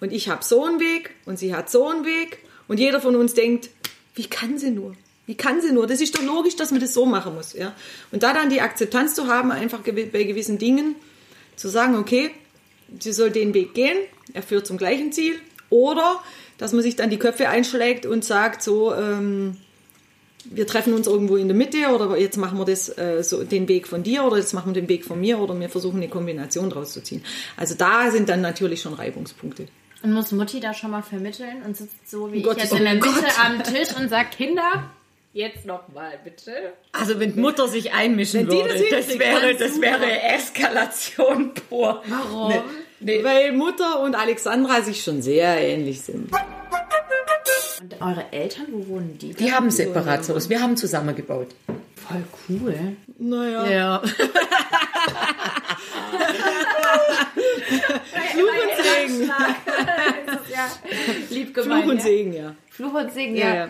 [0.00, 3.16] und ich habe so einen Weg und sie hat so einen Weg und jeder von
[3.16, 3.70] uns denkt,
[4.14, 4.94] wie kann sie nur?
[5.24, 5.86] Wie kann sie nur?
[5.86, 7.54] Das ist doch logisch, dass man das so machen muss.
[7.54, 7.74] Ja?
[8.12, 10.94] Und da dann die Akzeptanz zu haben, einfach bei gewissen Dingen
[11.56, 12.30] zu sagen, okay,
[13.00, 13.96] sie soll den Weg gehen,
[14.32, 15.34] er führt zum gleichen Ziel.
[15.68, 16.22] Oder
[16.58, 19.56] dass man sich dann die Köpfe einschlägt und sagt, so, ähm,
[20.44, 23.68] wir treffen uns irgendwo in der Mitte oder jetzt machen wir das, äh, so, den
[23.68, 26.08] Weg von dir oder jetzt machen wir den Weg von mir oder wir versuchen eine
[26.08, 27.24] Kombination draus zu ziehen.
[27.56, 29.66] Also da sind dann natürlich schon Reibungspunkte.
[30.02, 32.72] Und muss Mutti da schon mal vermitteln und sitzt so wie Oh Gott, ich jetzt
[32.72, 33.44] oh in der Mitte Gott.
[33.44, 34.90] am Tisch und sagt, Kinder,
[35.36, 36.72] jetzt noch mal bitte.
[36.92, 42.02] Also wenn Mutter sich einmischen Wenn die würde, das das, wäre, das wäre Eskalation pur.
[42.06, 42.54] Warum?
[43.00, 43.22] Nee.
[43.22, 46.30] Weil Mutter und Alexandra sich schon sehr ähnlich sind.
[47.80, 49.34] Und eure Eltern, wo wohnen die?
[49.34, 51.48] Die haben separat so Wir haben zusammengebaut.
[52.08, 52.96] Voll cool.
[53.18, 53.66] Naja.
[53.66, 54.02] Ja.
[58.32, 59.28] Fluch und Segen.
[60.50, 60.70] ja,
[61.30, 61.86] lieb Fluch gemeint.
[61.86, 62.02] und ja.
[62.02, 62.54] Segen, ja.
[62.70, 63.68] Fluch und Segen, Ja, ja.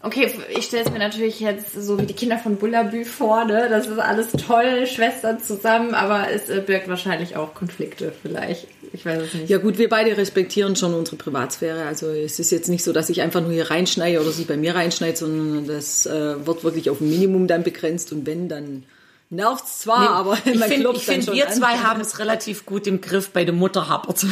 [0.00, 3.66] Okay, ich stelle es mir natürlich jetzt so wie die Kinder von Bullabü vor, ne?
[3.68, 8.68] Das ist alles toll, Schwestern zusammen, aber es äh, birgt wahrscheinlich auch Konflikte vielleicht.
[8.92, 9.50] Ich weiß es nicht.
[9.50, 11.82] Ja gut, wir beide respektieren schon unsere Privatsphäre.
[11.82, 14.56] Also es ist jetzt nicht so, dass ich einfach nur hier reinschneide oder sie bei
[14.56, 18.84] mir reinschneidet, sondern das äh, wird wirklich auf ein Minimum dann begrenzt und wenn, dann
[19.30, 21.52] nervt's zwar, Nee, aber ich finde, find, wir an.
[21.52, 24.24] zwei haben es relativ gut im Griff bei der Mutter hapert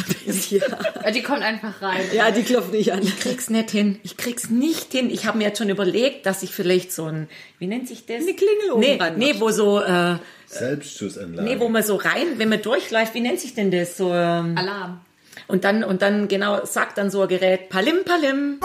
[0.49, 1.11] Ja.
[1.11, 2.01] Die kommt einfach rein.
[2.13, 3.01] ja, die klopft nicht an.
[3.03, 3.99] Ich krieg's nicht hin.
[4.03, 5.09] Ich krieg's nicht hin.
[5.09, 7.29] Ich habe mir jetzt schon überlegt, dass ich vielleicht so ein,
[7.59, 8.17] wie nennt sich das?
[8.23, 10.15] Eine Klingel oben nee, ran Nee, wo so, äh,
[10.47, 11.47] Selbstschussanlage.
[11.47, 13.97] nee, wo man so rein, wenn man durchläuft, wie nennt sich denn das?
[13.97, 15.01] So, ähm, Alarm.
[15.47, 18.59] und dann, und dann genau sagt dann so ein Gerät, Palim, Palim.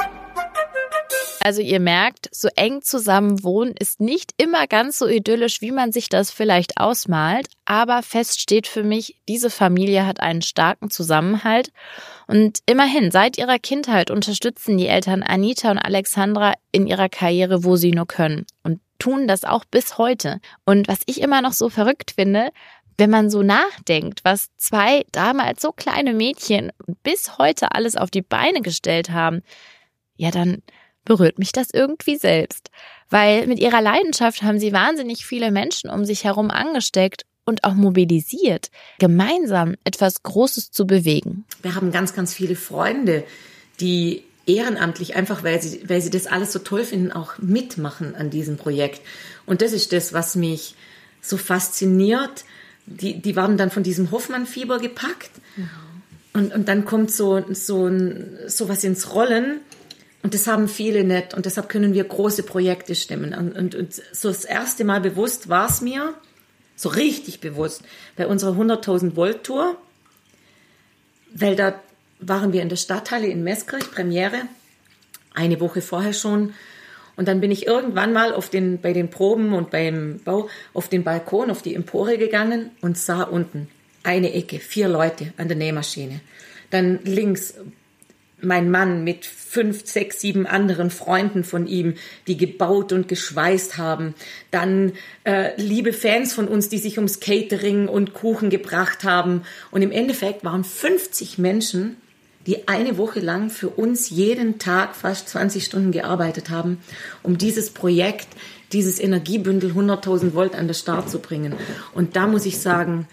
[1.45, 5.91] Also ihr merkt, so eng zusammen wohnen ist nicht immer ganz so idyllisch, wie man
[5.91, 7.49] sich das vielleicht ausmalt.
[7.65, 11.73] Aber fest steht für mich, diese Familie hat einen starken Zusammenhalt.
[12.29, 17.75] Und immerhin, seit ihrer Kindheit unterstützen die Eltern Anita und Alexandra in ihrer Karriere, wo
[17.75, 18.47] sie nur können.
[18.63, 20.41] Und tun das auch bis heute.
[20.65, 22.51] Und was ich immer noch so verrückt finde,
[22.99, 26.71] wenn man so nachdenkt, was zwei damals so kleine Mädchen
[27.03, 29.43] bis heute alles auf die Beine gestellt haben,
[30.15, 30.63] ja, dann
[31.05, 32.71] berührt mich das irgendwie selbst.
[33.11, 37.75] Weil mit ihrer Leidenschaft haben sie wahnsinnig viele Menschen um sich herum angesteckt und auch
[37.75, 41.45] mobilisiert, gemeinsam etwas Großes zu bewegen.
[41.63, 43.25] Wir haben ganz, ganz viele Freunde,
[43.81, 48.31] die ehrenamtlich einfach, weil sie, weil sie das alles so toll finden, auch mitmachen an
[48.31, 49.01] diesem Projekt.
[49.47, 50.75] Und das ist das, was mich
[51.21, 52.45] so fasziniert.
[52.87, 55.31] Die, die waren dann von diesem Hoffmann-Fieber gepackt.
[56.33, 59.61] Und, und dann kommt so, so, ein, so was ins Rollen.
[60.23, 61.35] Und das haben viele nicht.
[61.35, 63.35] Und deshalb können wir große Projekte stemmen.
[63.35, 66.15] Und, und, und so das erste Mal bewusst war es mir,
[66.77, 67.83] so richtig bewusst,
[68.17, 69.77] bei unserer 100.000 Volt Tour,
[71.35, 71.81] weil da
[72.21, 74.43] waren wir in der Stadthalle in Meskirch, Premiere,
[75.35, 76.55] eine Woche vorher schon.
[77.17, 80.89] Und dann bin ich irgendwann mal auf den, bei den Proben und beim Bau auf
[80.89, 83.69] den Balkon, auf die Empore gegangen und sah unten
[84.03, 86.21] eine Ecke, vier Leute an der Nähmaschine.
[86.71, 87.55] Dann links
[88.41, 94.15] mein Mann mit fünf, sechs, sieben anderen Freunden von ihm, die gebaut und geschweißt haben.
[94.51, 94.93] Dann
[95.25, 99.43] äh, liebe Fans von uns, die sich ums Catering und Kuchen gebracht haben.
[99.71, 101.97] Und im Endeffekt waren 50 Menschen,
[102.47, 106.79] die eine Woche lang für uns jeden Tag fast 20 Stunden gearbeitet haben,
[107.23, 108.29] um dieses Projekt,
[108.73, 111.57] dieses Energiebündel 100.000 Volt an den Start zu bringen.
[111.93, 113.07] Und da muss ich sagen,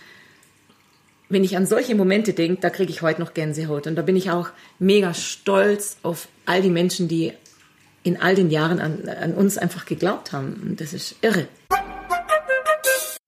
[1.30, 3.86] wenn ich an solche Momente denke, da kriege ich heute noch Gänsehaut.
[3.86, 7.34] Und da bin ich auch mega stolz auf all die Menschen, die
[8.04, 10.60] in all den Jahren an, an uns einfach geglaubt haben.
[10.64, 11.48] Und das ist irre.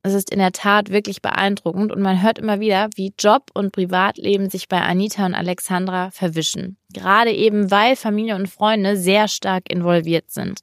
[0.04, 3.72] Es ist in der Tat wirklich beeindruckend und man hört immer wieder, wie Job und
[3.72, 6.78] Privatleben sich bei Anita und Alexandra verwischen.
[6.92, 10.62] Gerade eben, weil Familie und Freunde sehr stark involviert sind.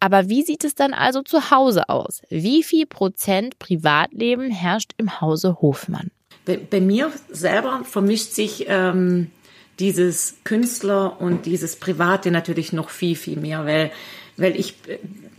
[0.00, 2.22] Aber wie sieht es dann also zu Hause aus?
[2.28, 6.10] Wie viel Prozent Privatleben herrscht im Hause Hofmann?
[6.46, 9.30] Bei, bei mir selber vermischt sich ähm,
[9.78, 13.90] dieses Künstler und dieses Private natürlich noch viel, viel mehr, weil,
[14.36, 14.76] weil ich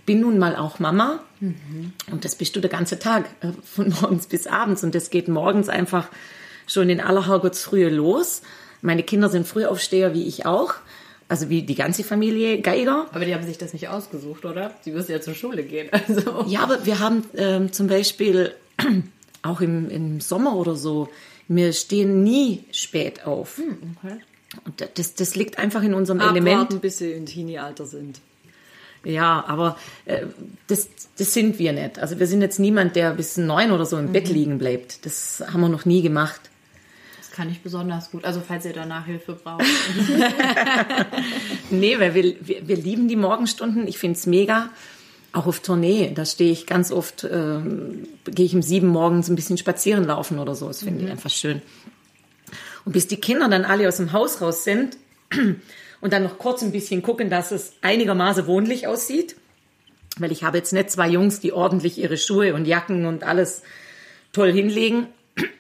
[0.06, 1.94] bin nun mal auch Mama mhm.
[2.12, 5.28] und das bist du der ganze Tag, äh, von morgens bis abends und das geht
[5.28, 6.10] morgens einfach
[6.68, 8.42] schon in aller Herrgottsfrühe los.
[8.82, 10.76] Meine Kinder sind Frühaufsteher wie ich auch.
[11.30, 13.08] Also wie die ganze Familie Geiger.
[13.12, 14.74] Aber die haben sich das nicht ausgesucht, oder?
[14.82, 15.90] Sie müssen ja zur Schule gehen.
[16.08, 16.46] Also.
[16.48, 18.54] Ja, aber wir haben ähm, zum Beispiel
[19.48, 21.10] auch im, im Sommer oder so,
[21.48, 23.58] wir stehen nie spät auf.
[23.58, 24.18] Hm, okay.
[24.66, 26.82] Und das, das liegt einfach in unserem Abwarten, Element.
[26.82, 28.22] bis sie im Teenie-Alter sind.
[29.04, 30.26] Ja, aber äh,
[30.68, 32.00] das, das sind wir nicht.
[32.00, 34.12] Also wir sind jetzt niemand, der bis neun oder so im mhm.
[34.14, 35.06] Bett liegen bleibt.
[35.06, 36.42] Das haben wir noch nie gemacht.
[37.18, 38.26] Das kann ich besonders gut.
[38.26, 39.64] Also falls ihr danach Hilfe braucht.
[41.70, 43.88] nee, weil wir, wir, wir lieben die Morgenstunden.
[43.88, 44.70] Ich finde es mega.
[45.38, 47.60] Auch auf Tournee, da stehe ich ganz oft, äh,
[48.26, 50.66] gehe ich um sieben morgens ein bisschen spazieren laufen oder so.
[50.66, 51.06] Das finde mhm.
[51.06, 51.62] ich einfach schön.
[52.86, 54.98] Und bis die Kinder dann alle aus dem Haus raus sind
[56.02, 59.36] und dann noch kurz ein bisschen gucken, dass es einigermaßen wohnlich aussieht,
[60.18, 63.62] weil ich habe jetzt nicht zwei Jungs, die ordentlich ihre Schuhe und Jacken und alles
[64.34, 65.06] toll hinlegen.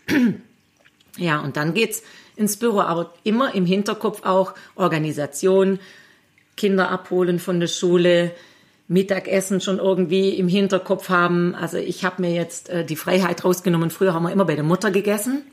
[1.17, 2.01] ja, und dann geht's
[2.35, 5.77] ins Büro, aber immer im Hinterkopf auch Organisation,
[6.55, 8.31] Kinder abholen von der Schule,
[8.87, 11.55] Mittagessen schon irgendwie im Hinterkopf haben.
[11.55, 13.89] Also ich habe mir jetzt äh, die Freiheit rausgenommen.
[13.89, 15.43] Früher haben wir immer bei der Mutter gegessen.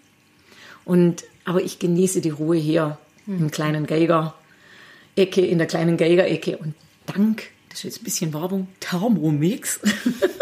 [0.84, 3.38] Und, aber ich genieße die Ruhe hier mhm.
[3.40, 6.58] im kleinen Geiger-Ecke, in der kleinen Geiger-Ecke.
[6.58, 6.74] Und
[7.06, 9.80] dank, das ist jetzt ein bisschen Werbung, Thermomix.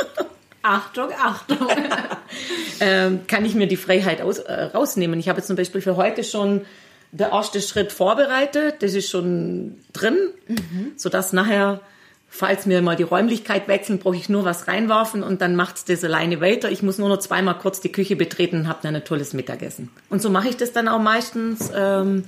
[0.63, 1.69] Achtung, Achtung.
[2.81, 5.19] ähm, kann ich mir die Freiheit aus, äh, rausnehmen.
[5.19, 6.63] Ich habe jetzt zum Beispiel für heute schon
[7.11, 8.77] der erste Schritt vorbereitet.
[8.81, 10.93] Das ist schon drin, mhm.
[10.97, 11.81] sodass nachher
[12.35, 16.03] falls wir mal die Räumlichkeit wechseln, brauche ich nur was reinwerfen und dann macht's das
[16.03, 16.71] alleine weiter.
[16.71, 19.91] Ich muss nur noch zweimal kurz die Küche betreten und habe dann ein tolles Mittagessen.
[20.09, 22.25] Und so mache ich das dann auch meistens, ähm,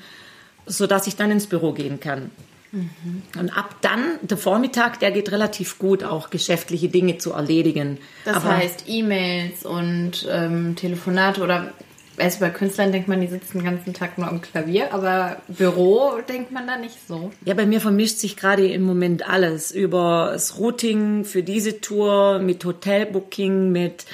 [0.67, 2.31] so dass ich dann ins Büro gehen kann.
[2.73, 3.23] Mhm.
[3.38, 7.97] Und ab dann, der Vormittag, der geht relativ gut, auch geschäftliche Dinge zu erledigen.
[8.27, 11.73] Das Aber heißt E-Mails und ähm, Telefonate oder
[12.18, 16.18] also bei Künstlern denkt man, die sitzen den ganzen Tag nur am Klavier, aber Büro
[16.29, 17.33] denkt man da nicht so.
[17.44, 19.70] Ja, bei mir vermischt sich gerade im Moment alles.
[19.70, 24.05] Über das Routing für diese Tour, mit Hotelbooking, mit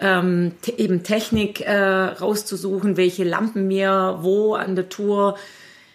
[0.00, 5.36] ähm, eben Technik äh, rauszusuchen, welche Lampen mir wo an der Tour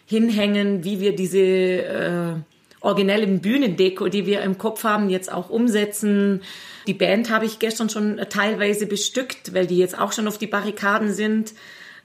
[0.05, 2.33] hinhängen, wie wir diese äh,
[2.81, 6.41] originellen Bühnendeko, die wir im Kopf haben, jetzt auch umsetzen.
[6.87, 10.47] Die Band habe ich gestern schon teilweise bestückt, weil die jetzt auch schon auf die
[10.47, 11.53] Barrikaden sind.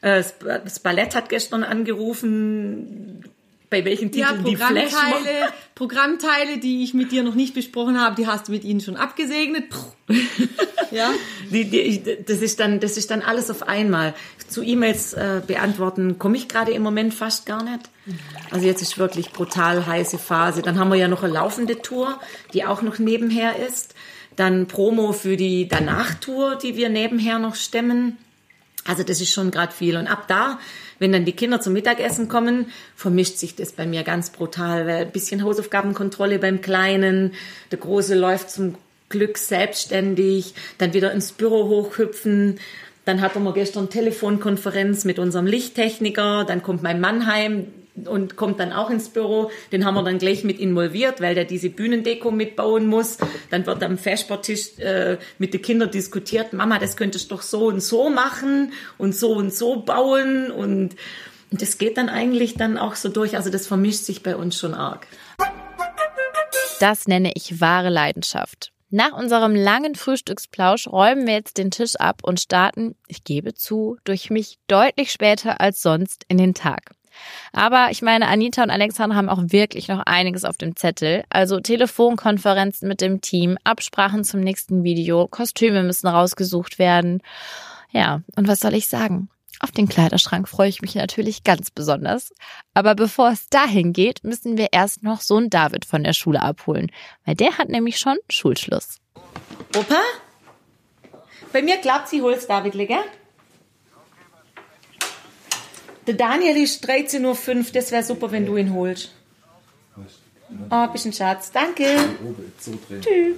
[0.00, 3.24] Äh, das Ballett hat gestern angerufen,
[3.70, 4.92] bei welchen Titeln ja, die Flash
[5.76, 8.96] Programmteile, die ich mit dir noch nicht besprochen habe, die hast du mit ihnen schon
[8.96, 9.64] abgesegnet.
[10.90, 11.10] ja,
[11.50, 14.12] die, die, das ist dann, das ist dann alles auf einmal.
[14.48, 17.88] Zu E-Mails äh, beantworten komme ich gerade im Moment fast gar nicht.
[18.50, 20.60] Also jetzt ist wirklich brutal heiße Phase.
[20.60, 22.18] Dann haben wir ja noch eine laufende Tour,
[22.52, 23.94] die auch noch nebenher ist.
[24.36, 28.16] Dann Promo für die Danach-Tour, die wir nebenher noch stemmen.
[28.86, 29.96] Also das ist schon gerade viel.
[29.96, 30.58] Und ab da,
[30.98, 32.66] wenn dann die Kinder zum Mittagessen kommen,
[32.96, 34.86] vermischt sich das bei mir ganz brutal.
[34.86, 37.34] Weil ein bisschen Hausaufgabenkontrolle beim Kleinen,
[37.70, 38.76] der Große läuft zum
[39.09, 42.59] Glück selbstständig, dann wieder ins Büro hochhüpfen.
[43.05, 46.44] Dann hatten wir gestern Telefonkonferenz mit unserem Lichttechniker.
[46.44, 47.66] Dann kommt mein Mann heim,
[48.07, 49.51] und kommt dann auch ins Büro.
[49.72, 53.18] Den haben wir dann gleich mit involviert, weil der diese Bühnendeko mitbauen muss.
[53.51, 57.66] Dann wird am Vespertisch äh, mit den Kindern diskutiert, Mama, das könntest du doch so
[57.66, 60.96] und so machen und so und so bauen und
[61.51, 63.36] Und das geht dann eigentlich dann auch so durch.
[63.36, 65.07] Also das vermischt sich bei uns schon arg.
[66.78, 68.72] Das nenne ich wahre Leidenschaft.
[68.88, 73.98] Nach unserem langen Frühstücksplausch räumen wir jetzt den Tisch ab und starten, ich gebe zu,
[74.05, 76.92] durch mich deutlich später als sonst in den Tag.
[77.52, 81.24] Aber ich meine, Anita und Alexandra haben auch wirklich noch einiges auf dem Zettel.
[81.30, 87.22] Also Telefonkonferenzen mit dem Team, Absprachen zum nächsten Video, Kostüme müssen rausgesucht werden.
[87.90, 89.28] Ja, und was soll ich sagen?
[89.62, 92.32] Auf den Kleiderschrank freue ich mich natürlich ganz besonders.
[92.72, 96.90] Aber bevor es dahin geht, müssen wir erst noch Sohn David von der Schule abholen,
[97.26, 99.00] weil der hat nämlich schon Schulschluss.
[99.76, 100.00] Opa?
[101.52, 102.98] Bei mir klappt sie, hol's David, gell?
[106.11, 109.12] Der Daniel ist 13.05 Uhr, das wäre super, wenn du ihn holst.
[110.68, 111.52] Oh, bist ein Schatz.
[111.52, 111.84] Danke.
[113.00, 113.36] Tschüss.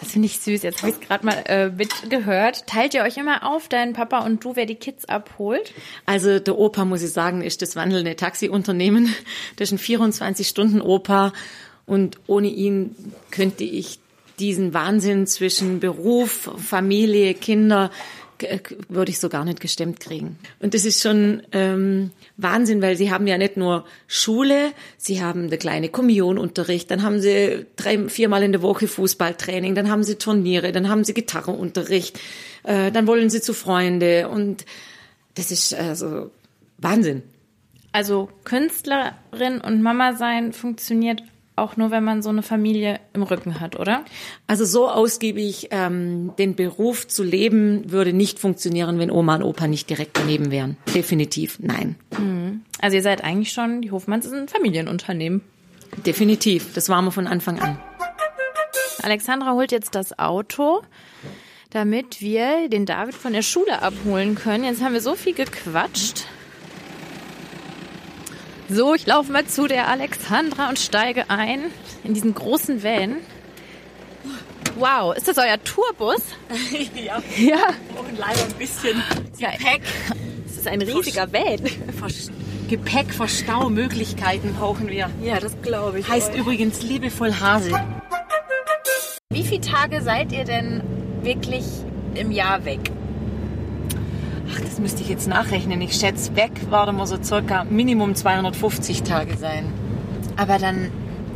[0.00, 0.64] Das finde ich süß.
[0.64, 2.66] Jetzt habe ich es gerade mal äh, mitgehört.
[2.66, 5.72] Teilt ihr euch immer auf, dein Papa und du, wer die Kids abholt?
[6.04, 9.14] Also der Opa, muss ich sagen, ist das wandelnde Taxiunternehmen.
[9.54, 11.32] Das ist ein 24-Stunden-Opa
[11.86, 12.96] und ohne ihn
[13.30, 14.00] könnte ich
[14.40, 17.92] diesen Wahnsinn zwischen Beruf, Familie, Kinder
[18.88, 20.38] würde ich so gar nicht gestemmt kriegen.
[20.60, 25.44] Und das ist schon ähm, Wahnsinn, weil sie haben ja nicht nur Schule, sie haben
[25.44, 30.16] eine kleine Kommunionunterricht, dann haben sie drei, viermal in der Woche Fußballtraining, dann haben sie
[30.16, 32.18] Turniere, dann haben sie Gitarrenunterricht,
[32.64, 34.64] äh, dann wollen sie zu Freunde und
[35.34, 36.30] das ist also
[36.78, 37.22] Wahnsinn.
[37.92, 41.22] Also Künstlerin und Mama sein funktioniert
[41.56, 44.04] auch nur, wenn man so eine Familie im Rücken hat, oder?
[44.46, 49.68] Also so ausgiebig ähm, den Beruf zu leben, würde nicht funktionieren, wenn Oma und Opa
[49.68, 50.76] nicht direkt daneben wären.
[50.94, 51.96] Definitiv, nein.
[52.18, 52.62] Mhm.
[52.80, 55.42] Also ihr seid eigentlich schon, die Hofmanns ist ein Familienunternehmen.
[56.04, 57.78] Definitiv, das waren wir von Anfang an.
[59.02, 60.82] Alexandra holt jetzt das Auto,
[61.70, 64.64] damit wir den David von der Schule abholen können.
[64.64, 66.24] Jetzt haben wir so viel gequatscht.
[68.68, 71.64] So, ich laufe mal zu der Alexandra und steige ein
[72.02, 73.16] in diesen großen Van.
[74.76, 76.22] Wow, ist das euer Tourbus?
[76.94, 77.22] ja.
[77.36, 77.68] Ja.
[77.96, 79.02] Und leider ein bisschen
[79.38, 79.82] Gepäck.
[80.46, 81.60] Das ist ein riesiger Van.
[82.68, 85.10] Gepäckverstaumöglichkeiten brauchen wir.
[85.22, 86.08] Ja, das glaube ich.
[86.08, 86.38] Heißt euch.
[86.38, 87.72] übrigens liebevoll Hase.
[89.30, 90.82] Wie viele Tage seid ihr denn
[91.22, 91.64] wirklich
[92.14, 92.80] im Jahr weg?
[94.54, 95.80] Ach, das müsste ich jetzt nachrechnen.
[95.80, 99.72] Ich schätze, weg werden wir so circa Minimum 250 Tage sein.
[100.36, 100.90] Aber dann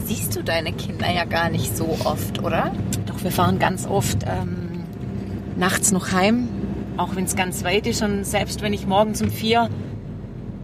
[0.05, 2.73] siehst du deine Kinder ja gar nicht so oft, oder?
[3.07, 4.85] Doch wir fahren ganz oft ähm,
[5.57, 6.49] nachts noch heim,
[6.97, 8.03] auch wenn es ganz weit ist.
[8.03, 9.69] Und selbst wenn ich morgens um vier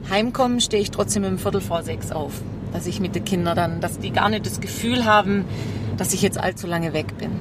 [0.08, 2.34] heimkomme, stehe ich trotzdem um Viertel vor sechs auf.
[2.72, 5.44] Dass ich mit den Kindern dann, dass die gar nicht das Gefühl haben,
[5.96, 7.32] dass ich jetzt allzu lange weg bin.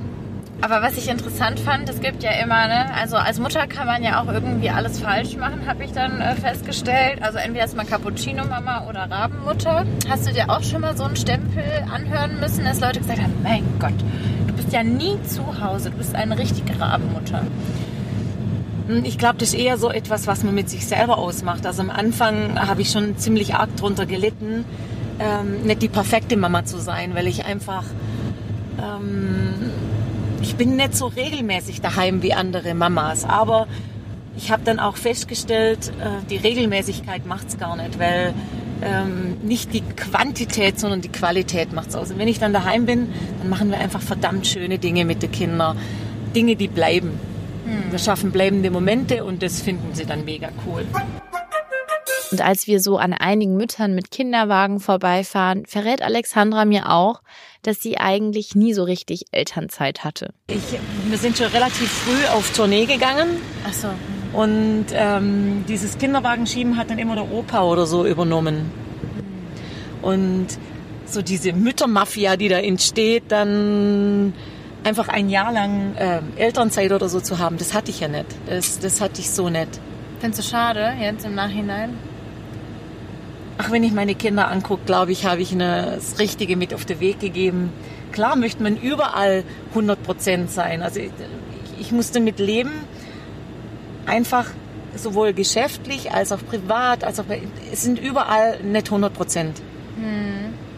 [0.62, 4.02] Aber was ich interessant fand, es gibt ja immer, ne, also als Mutter kann man
[4.02, 7.22] ja auch irgendwie alles falsch machen, habe ich dann äh, festgestellt.
[7.22, 9.86] Also entweder ist man Cappuccino-Mama oder Rabenmutter.
[10.10, 13.34] Hast du dir auch schon mal so einen Stempel anhören müssen, dass Leute gesagt haben,
[13.44, 13.94] mein Gott,
[14.48, 17.42] du bist ja nie zu Hause, du bist eine richtige Rabenmutter.
[18.88, 21.66] Hm, Ich glaube, das ist eher so etwas, was man mit sich selber ausmacht.
[21.66, 24.64] Also am Anfang habe ich schon ziemlich arg drunter gelitten,
[25.20, 27.84] ähm, nicht die perfekte Mama zu sein, weil ich einfach,
[28.82, 29.56] ähm,
[30.44, 33.24] ich bin nicht so regelmäßig daheim wie andere Mamas.
[33.24, 33.66] Aber
[34.36, 38.34] ich habe dann auch festgestellt, äh, die Regelmäßigkeit macht's gar nicht, weil
[38.84, 42.12] ähm, nicht die Quantität, sondern die Qualität macht's aus.
[42.12, 43.08] Und wenn ich dann daheim bin,
[43.40, 45.78] dann machen wir einfach verdammt schöne Dinge mit den Kindern.
[46.36, 47.12] Dinge, die bleiben.
[47.90, 50.86] Wir schaffen bleibende Momente und das finden sie dann mega cool.
[52.34, 57.22] Und als wir so an einigen Müttern mit Kinderwagen vorbeifahren, verrät Alexandra mir auch,
[57.62, 60.34] dass sie eigentlich nie so richtig Elternzeit hatte.
[60.48, 60.64] Ich,
[61.10, 63.28] wir sind schon relativ früh auf Tournee gegangen
[63.70, 63.88] Ach so.
[64.34, 68.72] und ähm, dieses Kinderwagenschieben hat dann immer der Opa oder so übernommen.
[70.02, 70.48] Und
[71.06, 74.34] so diese Müttermafia, die da entsteht, dann
[74.84, 78.26] einfach ein Jahr lang äh, Elternzeit oder so zu haben, das hatte ich ja nicht.
[78.48, 79.80] Das, das hatte ich so nicht.
[80.20, 81.92] Findest du schade jetzt im Nachhinein?
[83.58, 86.86] Ach, wenn ich meine Kinder angucke, glaube ich, habe ich ihnen das Richtige mit auf
[86.86, 87.72] den Weg gegeben.
[88.12, 90.82] Klar möchte man überall 100 Prozent sein.
[90.82, 91.12] Also ich,
[91.80, 92.72] ich musste mit leben,
[94.06, 94.48] einfach
[94.96, 97.26] sowohl geschäftlich als auch privat, als auch
[97.72, 99.62] es sind überall nicht 100 Prozent.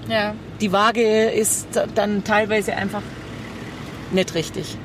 [0.08, 0.34] Ja.
[0.62, 3.02] Die Waage ist dann teilweise einfach
[4.12, 4.78] nicht richtig.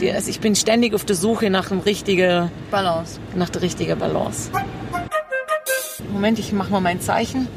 [0.00, 3.20] Die, also ich bin ständig auf der Suche nach dem richtigen, Balance.
[3.34, 4.50] nach der richtigen Balance.
[6.12, 7.48] Moment, ich mache mal mein Zeichen.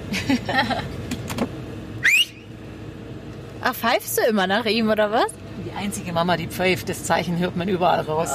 [3.62, 5.28] Ach, pfeifst du immer nach ihm, oder was?
[5.66, 8.30] Die einzige Mama, die pfeift, das Zeichen hört man überall raus.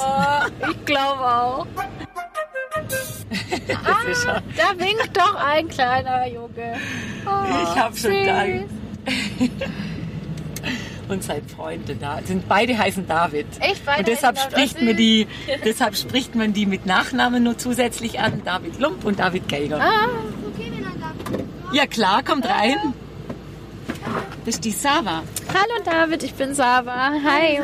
[0.70, 1.66] ich glaube auch.
[3.68, 4.42] Er.
[4.56, 6.76] Da winkt doch ein kleiner Junge.
[7.26, 8.24] Oh, Ich hab schon.
[8.24, 8.68] Dank.
[11.08, 12.20] Und sein Freund da.
[12.24, 13.46] Sind beide heißen David.
[13.60, 13.84] Echt?
[13.86, 14.86] Beide Und deshalb heißen spricht David?
[14.88, 15.26] man die,
[15.64, 18.42] deshalb spricht man die mit Nachnamen nur zusätzlich an.
[18.44, 19.80] David Lump und David Geiger.
[19.80, 20.08] Ah,
[20.54, 21.74] Okay, wenn er da.
[21.74, 22.76] Ja klar, kommt rein.
[24.44, 25.22] Das ist die Sava.
[25.48, 27.10] hallo David, ich bin Sava.
[27.24, 27.60] Hi.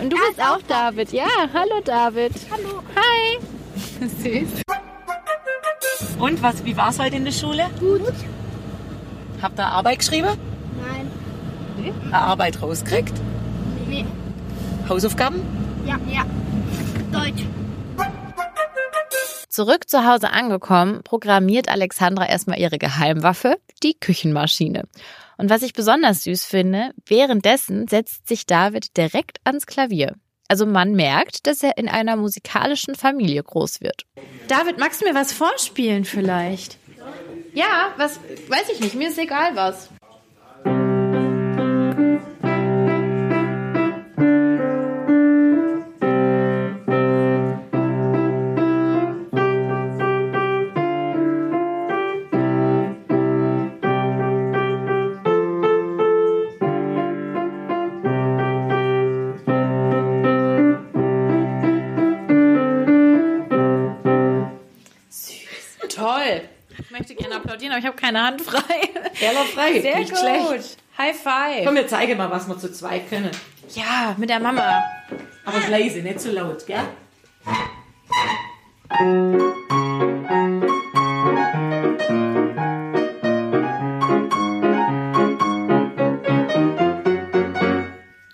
[0.00, 1.12] Und du bist auch David.
[1.12, 2.32] Ja, hallo David.
[2.50, 2.82] Hallo.
[2.96, 3.38] Hi.
[4.00, 4.62] Süß.
[6.18, 7.66] Und was, wie war's heute in der Schule?
[7.80, 8.02] Gut.
[9.42, 10.28] Habt ihr Arbeit geschrieben?
[11.84, 11.94] Nein.
[12.06, 13.12] Eine Arbeit rauskriegt?
[13.88, 14.06] Nee.
[14.88, 15.42] Hausaufgaben?
[15.86, 15.98] Ja.
[16.10, 16.24] Ja.
[17.12, 17.44] Deutsch.
[19.48, 24.84] Zurück zu Hause angekommen, programmiert Alexandra erstmal ihre Geheimwaffe, die Küchenmaschine.
[25.36, 30.16] Und was ich besonders süß finde, währenddessen setzt sich David direkt ans Klavier.
[30.48, 34.06] Also man merkt, dass er in einer musikalischen Familie groß wird.
[34.48, 36.78] David, magst du mir was vorspielen vielleicht?
[37.54, 38.18] Ja, was,
[38.48, 39.88] weiß ich nicht, mir ist egal was.
[66.24, 66.42] Toll.
[66.78, 68.60] Ich möchte gerne applaudieren, aber ich habe keine Hand frei.
[69.14, 69.80] Keller frei.
[69.80, 70.18] Sehr Nicht gut.
[70.18, 70.78] schlecht.
[70.98, 71.64] High five.
[71.64, 73.30] Komm, wir zeigen mal, was wir zu zweit können.
[73.74, 74.82] Ja, mit der Mama.
[75.44, 76.84] Aber leise, nicht zu laut, gell?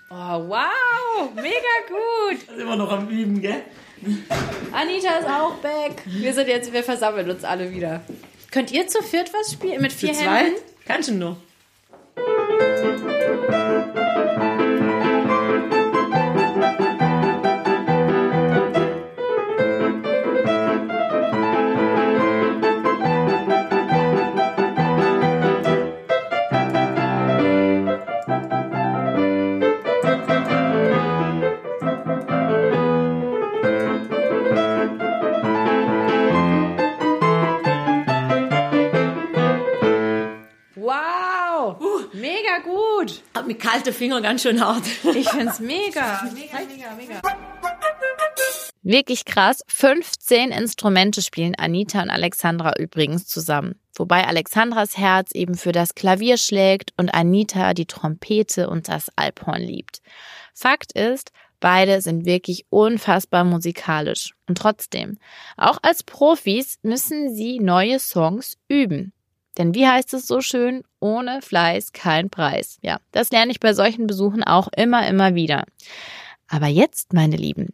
[0.09, 1.29] Oh, wow.
[1.35, 2.47] Mega gut.
[2.47, 3.63] Da sind wir noch am Üben, gell?
[4.81, 6.01] Anita ist auch back.
[6.05, 8.01] Wir sind jetzt, wir versammeln uns alle wieder.
[8.49, 9.81] Könnt ihr zu viert was spielen?
[9.81, 10.45] Mit Zu vier zweit?
[10.45, 10.59] Händen?
[10.85, 11.37] Kannst du nur.
[43.81, 44.83] Kalten Fingern ganz schön hart.
[45.15, 46.21] Ich find's mega.
[46.35, 47.21] Mega, mega, mega.
[48.83, 49.63] Wirklich krass.
[49.65, 53.79] 15 Instrumente spielen Anita und Alexandra übrigens zusammen.
[53.95, 59.63] Wobei Alexandras Herz eben für das Klavier schlägt und Anita die Trompete und das Alphorn
[59.63, 60.03] liebt.
[60.53, 64.35] Fakt ist, beide sind wirklich unfassbar musikalisch.
[64.47, 65.17] Und trotzdem,
[65.57, 69.11] auch als Profis müssen sie neue Songs üben.
[69.61, 72.79] Denn wie heißt es so schön, ohne Fleiß kein Preis.
[72.81, 75.65] Ja, das lerne ich bei solchen Besuchen auch immer, immer wieder.
[76.47, 77.67] Aber jetzt, meine Lieben,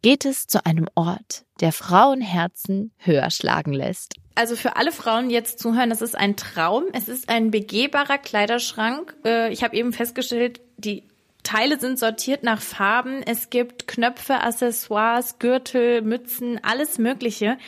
[0.00, 4.14] geht es zu einem Ort, der Frauenherzen höher schlagen lässt.
[4.34, 6.84] Also für alle Frauen die jetzt zuhören, das ist ein Traum.
[6.94, 9.14] Es ist ein begehbarer Kleiderschrank.
[9.26, 11.02] Äh, Ich habe eben festgestellt, die
[11.42, 13.22] Teile sind sortiert nach Farben.
[13.22, 17.58] Es gibt Knöpfe, Accessoires, Gürtel, Mützen, alles Mögliche.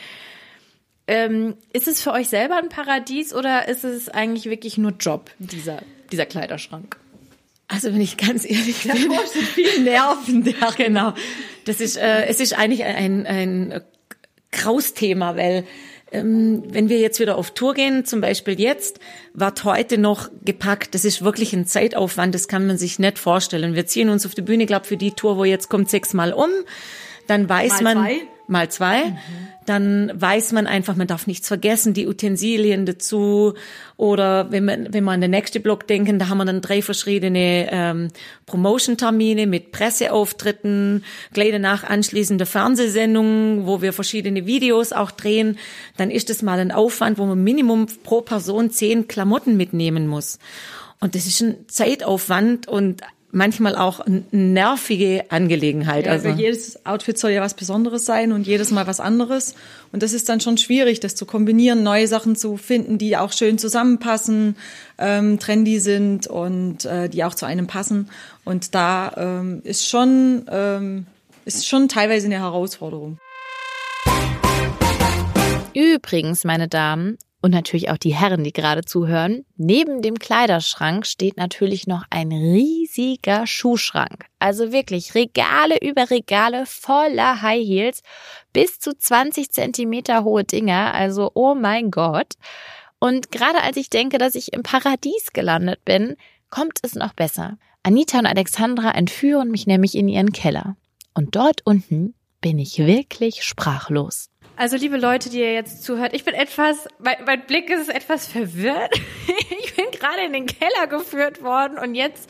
[1.07, 5.31] Ähm, ist es für euch selber ein Paradies oder ist es eigentlich wirklich nur Job,
[5.39, 5.81] dieser,
[6.11, 6.97] dieser Kleiderschrank?
[7.69, 9.11] Also wenn ich ganz ehrlich bin,
[9.53, 10.71] viel Nerven da.
[10.71, 11.13] Genau.
[11.65, 13.81] Das ist, äh, es ist eigentlich ein, ein
[14.51, 15.65] Krausthema, weil
[16.11, 18.99] ähm, wenn wir jetzt wieder auf Tour gehen, zum Beispiel jetzt,
[19.33, 20.95] wird heute noch gepackt.
[20.95, 23.75] Das ist wirklich ein Zeitaufwand, das kann man sich nicht vorstellen.
[23.75, 26.49] Wir ziehen uns auf die Bühne, glaube für die Tour, wo jetzt kommt, sechsmal um.
[27.27, 28.21] Dann weiß Mal man zwei?
[28.47, 29.17] Mal zwei.
[29.65, 33.53] Dann weiß man einfach, man darf nichts vergessen, die Utensilien dazu.
[33.97, 36.81] Oder wenn man, wenn wir an den nächsten Block denken, da haben wir dann drei
[36.81, 38.07] verschiedene ähm,
[38.45, 45.57] Promotion-Termine mit Presseauftritten, gleich danach anschließende Fernsehsendungen, wo wir verschiedene Videos auch drehen.
[45.97, 50.39] Dann ist das mal ein Aufwand, wo man Minimum pro Person zehn Klamotten mitnehmen muss.
[50.99, 56.05] Und das ist ein Zeitaufwand und manchmal auch eine nervige Angelegenheit.
[56.05, 59.55] Ja, also also jedes Outfit soll ja was Besonderes sein und jedes Mal was anderes.
[59.91, 63.31] Und das ist dann schon schwierig, das zu kombinieren, neue Sachen zu finden, die auch
[63.31, 64.55] schön zusammenpassen,
[64.97, 68.09] ähm, trendy sind und äh, die auch zu einem passen.
[68.45, 71.05] Und da ähm, ist schon ähm,
[71.45, 73.19] ist schon teilweise eine Herausforderung.
[75.73, 81.37] Übrigens, meine Damen, und natürlich auch die Herren, die gerade zuhören, neben dem Kleiderschrank steht
[81.37, 84.25] natürlich noch ein riesiger Schuhschrank.
[84.39, 88.01] Also wirklich Regale über Regale voller High Heels,
[88.53, 90.93] bis zu 20 Zentimeter hohe Dinger.
[90.93, 92.33] Also, oh mein Gott.
[92.99, 96.15] Und gerade als ich denke, dass ich im Paradies gelandet bin,
[96.49, 97.57] kommt es noch besser.
[97.83, 100.75] Anita und Alexandra entführen mich nämlich in ihren Keller.
[101.13, 104.29] Und dort unten bin ich wirklich sprachlos.
[104.57, 108.27] Also liebe Leute, die ihr jetzt zuhört, ich bin etwas, mein, mein Blick ist etwas
[108.27, 108.99] verwirrt.
[109.59, 112.27] Ich bin gerade in den Keller geführt worden und jetzt,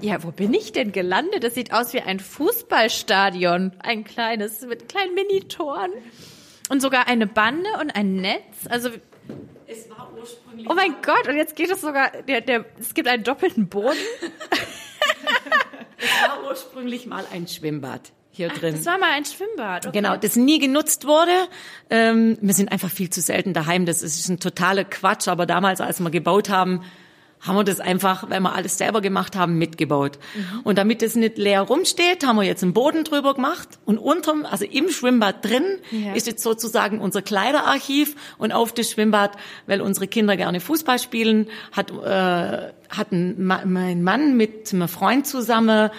[0.00, 1.42] ja, wo bin ich denn gelandet?
[1.42, 5.90] Das sieht aus wie ein Fußballstadion, ein kleines mit kleinen Minitoren
[6.68, 8.68] und sogar eine Bande und ein Netz.
[8.68, 8.90] Also
[9.66, 10.70] Es war ursprünglich.
[10.70, 13.98] Oh mein Gott, und jetzt geht es sogar, der, der, es gibt einen doppelten Boden.
[16.02, 18.74] Es war ursprünglich mal ein Schwimmbad hier drin.
[18.74, 19.86] Das war mal ein Schwimmbad.
[19.86, 19.98] Okay.
[19.98, 21.32] Genau, das nie genutzt wurde.
[21.90, 23.86] Ähm, wir sind einfach viel zu selten daheim.
[23.86, 25.28] Das ist ein totaler Quatsch.
[25.28, 26.82] Aber damals, als wir gebaut haben,
[27.40, 30.18] haben wir das einfach, weil wir alles selber gemacht haben, mitgebaut.
[30.62, 33.78] Und damit es nicht leer rumsteht, haben wir jetzt einen Boden drüber gemacht.
[33.86, 36.12] Und unterm, also im Schwimmbad drin, Ja.
[36.12, 38.14] ist jetzt sozusagen unser Kleiderarchiv.
[38.36, 39.32] Und auf das Schwimmbad,
[39.66, 45.26] weil unsere Kinder gerne Fußball spielen, hat, äh, hat ein, mein Mann mit einem Freund
[45.26, 45.90] zusammen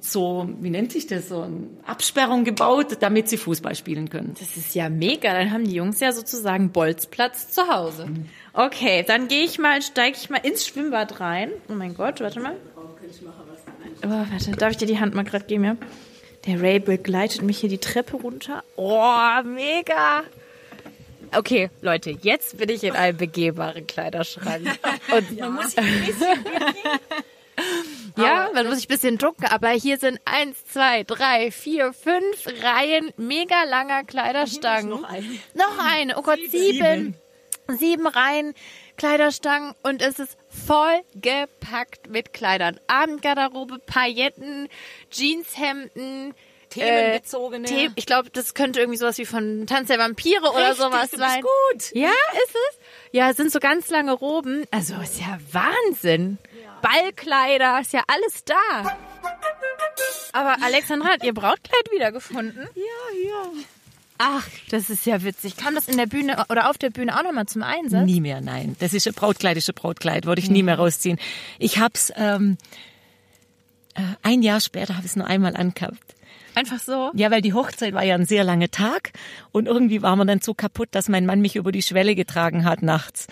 [0.00, 4.34] so, wie nennt sich das, so eine Absperrung gebaut, damit sie Fußball spielen können.
[4.38, 5.32] Das ist ja mega.
[5.32, 8.08] Dann haben die Jungs ja sozusagen Bolzplatz zu Hause.
[8.54, 11.50] Okay, dann gehe ich mal, steige ich mal ins Schwimmbad rein.
[11.68, 12.56] Oh mein Gott, warte mal.
[14.04, 15.76] Oh, warte, darf ich dir die Hand mal gerade geben, ja?
[16.46, 18.62] Der Ray begleitet mich hier die Treppe runter.
[18.76, 20.24] Oh, mega.
[21.34, 24.66] Okay, Leute, jetzt bin ich in einem begehbaren Kleiderschrank.
[25.16, 25.74] Und man muss
[28.16, 32.46] ja, man muss sich ein bisschen drucken, aber hier sind eins, zwei, drei, vier, fünf
[32.62, 34.90] Reihen mega langer Kleiderstangen.
[34.90, 35.26] noch eine.
[35.54, 36.18] Noch eine.
[36.18, 36.50] Oh Gott, sieben.
[36.50, 37.21] Sieben
[37.68, 38.54] Reihen
[38.96, 42.78] Kleiderstangen und es ist voll gepackt mit Kleidern.
[42.86, 44.68] Abendgarderobe, Pailletten,
[45.10, 46.34] Jeanshemden.
[46.70, 47.68] Themenbezogene.
[47.68, 50.76] Äh, The ich glaube, das könnte irgendwie sowas wie von Tanz der Vampire oder Richtig,
[50.78, 51.42] sowas du bist sein.
[51.42, 51.94] gut.
[51.94, 52.08] Ja,
[52.44, 52.78] ist es?
[53.12, 54.64] Ja, es sind so ganz lange Roben.
[54.70, 56.38] Also ist ja Wahnsinn.
[56.80, 58.96] Ballkleider, ist ja alles da.
[60.32, 62.68] Aber Alexandra hat ihr Brautkleid wiedergefunden.
[62.74, 63.44] Ja, ja.
[64.24, 65.56] Ach, das ist ja witzig.
[65.56, 68.06] Kam das in der Bühne oder auf der Bühne auch nochmal zum Einsatz?
[68.06, 68.76] Nie mehr, nein.
[68.78, 71.18] Das ist ein Brautkleid, ist ein Brautkleid, würde ich nie mehr rausziehen.
[71.58, 72.56] Ich hab's, ähm,
[73.94, 76.14] äh, ein Jahr später habe ich es nur einmal angehabt.
[76.54, 77.10] Einfach so?
[77.14, 79.10] Ja, weil die Hochzeit war ja ein sehr langer Tag
[79.50, 82.64] und irgendwie war man dann so kaputt, dass mein Mann mich über die Schwelle getragen
[82.64, 83.26] hat nachts.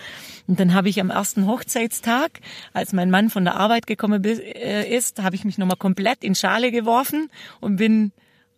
[0.49, 2.41] Und dann habe ich am ersten Hochzeitstag,
[2.73, 6.35] als mein Mann von der Arbeit gekommen äh, ist, habe ich mich nochmal komplett in
[6.35, 7.31] Schale geworfen
[7.61, 8.11] und bin,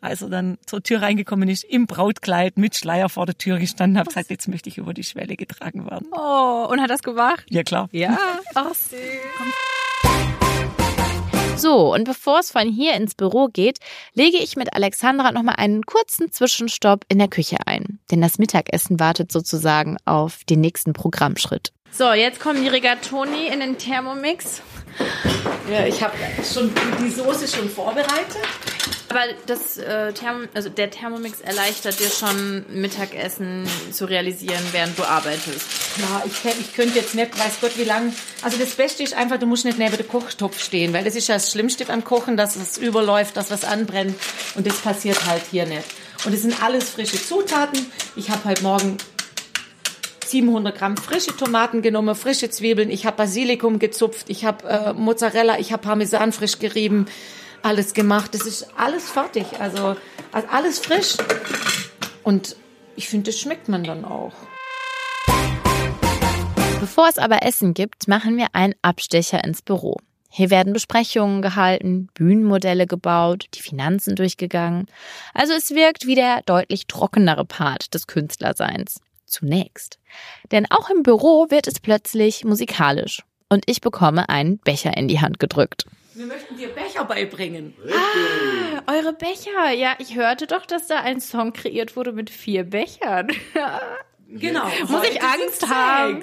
[0.03, 3.99] als er dann zur Tür reingekommen ist, im Brautkleid mit Schleier vor der Tür gestanden,
[3.99, 6.09] habe gesagt, jetzt möchte ich über die Schwelle getragen werden.
[6.13, 7.45] Oh, und hat das gemacht?
[7.49, 7.89] Ja, klar.
[7.93, 8.19] Ja.
[8.55, 8.99] Ach, süß.
[11.57, 13.79] So, und bevor es von hier ins Büro geht,
[14.15, 18.01] lege ich mit Alexandra nochmal einen kurzen Zwischenstopp in der Küche ein.
[18.11, 21.73] Denn das Mittagessen wartet sozusagen auf den nächsten Programmschritt.
[21.93, 24.63] So, jetzt kommen die Rigatoni in den Thermomix.
[25.71, 28.43] Ja, ich habe schon die Soße schon vorbereitet.
[29.13, 35.03] Aber das, äh, Therm also der Thermomix erleichtert dir schon, Mittagessen zu realisieren, während du
[35.03, 35.67] arbeitest.
[35.97, 38.15] Klar, ich, ich könnte jetzt nicht, weiß Gott wie lang.
[38.41, 41.29] Also das Beste ist einfach, du musst nicht neben dem Kochtopf stehen, weil das ist
[41.29, 44.17] ja das Schlimmste beim Kochen, dass es überläuft, dass was anbrennt.
[44.55, 45.85] Und das passiert halt hier nicht.
[46.25, 47.85] Und es sind alles frische Zutaten.
[48.17, 48.97] Ich habe heute Morgen
[50.25, 52.91] 700 Gramm frische Tomaten genommen, frische Zwiebeln.
[52.91, 57.05] Ich habe Basilikum gezupft, ich habe äh, Mozzarella, ich habe Parmesan frisch gerieben,
[57.63, 58.35] alles gemacht.
[58.35, 59.97] Das ist alles fertig, also,
[60.33, 61.17] also alles frisch.
[62.23, 62.57] Und
[62.97, 64.33] ich finde, das schmeckt man dann auch.
[66.81, 69.99] Bevor es aber Essen gibt, machen wir einen Abstecher ins Büro.
[70.29, 74.87] Hier werden Besprechungen gehalten, Bühnenmodelle gebaut, die Finanzen durchgegangen.
[75.35, 79.01] Also es wirkt wie der deutlich trockenere Part des Künstlerseins.
[79.27, 79.99] Zunächst.
[80.51, 83.23] Denn auch im Büro wird es plötzlich musikalisch.
[83.49, 85.85] Und ich bekomme einen Becher in die Hand gedrückt.
[86.15, 87.75] Wir möchten dir Becher beibringen.
[88.87, 93.29] Eure Becher, ja, ich hörte doch, dass da ein Song kreiert wurde mit vier Bechern.
[94.35, 94.65] Genau.
[94.89, 96.23] Muss ich Angst haben?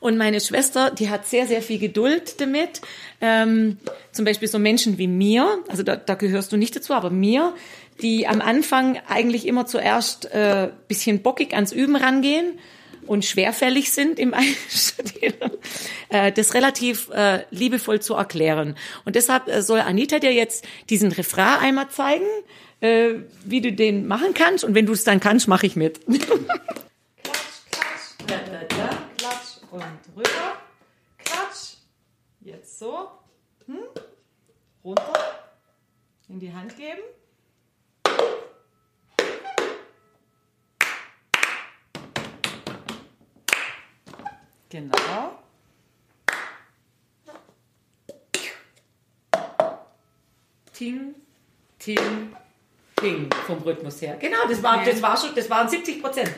[0.00, 2.80] Und meine Schwester, die hat sehr, sehr viel Geduld damit.
[3.20, 3.76] Ähm,
[4.10, 7.52] zum Beispiel so Menschen wie mir, also da, da gehörst du nicht dazu, aber mir,
[8.00, 12.58] die am Anfang eigentlich immer zuerst äh, bisschen bockig ans Üben rangehen
[13.06, 15.52] und schwerfällig sind im Einstudieren,
[16.08, 18.76] äh, das relativ äh, liebevoll zu erklären.
[19.04, 22.26] Und deshalb äh, soll Anita dir jetzt diesen Refrain einmal zeigen,
[22.80, 24.64] äh, wie du den machen kannst.
[24.64, 26.00] Und wenn du es dann kannst, mache ich mit.
[28.26, 28.90] Da, da, da.
[30.16, 30.56] rüber.
[31.18, 31.76] Klatsch.
[32.40, 33.08] Jetzt so.
[33.66, 33.78] Hm?
[34.84, 35.12] Runter.
[36.28, 37.02] In die Hand geben.
[44.68, 45.38] Genau.
[50.72, 51.14] Ting,
[51.78, 52.36] ting,
[52.96, 54.16] ting vom Rhythmus her.
[54.16, 56.30] Genau, das war, das war schon, das waren 70 Prozent.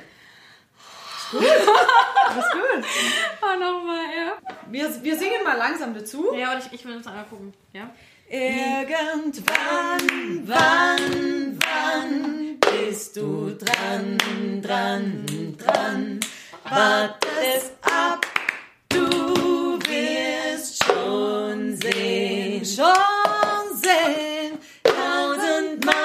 [1.32, 2.84] Das ist gut.
[3.40, 4.32] Oh, nochmal, ja.
[4.68, 6.34] Wir, wir singen mal langsam dazu.
[6.34, 7.54] Ja, und ich, ich will uns einmal gucken.
[7.72, 7.90] Ja?
[8.28, 10.02] Irgendwann,
[10.46, 14.18] wann, wann bist du dran,
[14.60, 16.20] dran, dran?
[16.70, 18.26] Wart es ab,
[18.90, 24.58] du wirst schon sehen, schon sehen.
[24.82, 25.96] Tausendmal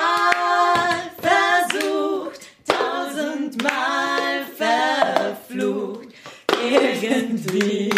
[1.20, 6.08] versucht, tausendmal verflucht.
[6.64, 7.90] Irgendwie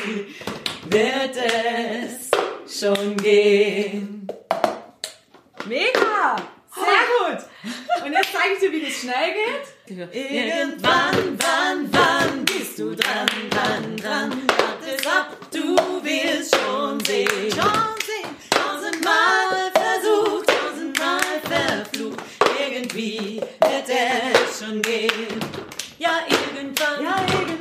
[0.90, 2.32] wird es
[3.36, 4.28] schon gehen.
[5.66, 6.36] Mega!
[6.74, 8.06] Sehr gut!
[8.06, 10.14] Und jetzt zeige ich dir, wie das schnell geht.
[10.14, 14.48] Irgendwann, wann, wann bist du dran, dran, dran?
[14.48, 17.28] Wart es ab, du wirst schon sehen.
[17.30, 18.36] Schon sehen.
[18.50, 22.20] Tausendmal versucht, tausendmal verflucht.
[22.60, 25.40] Irgendwie wird es schon gehen.
[25.98, 27.04] Ja, irgendwann.
[27.04, 27.55] Ja, irgendwann.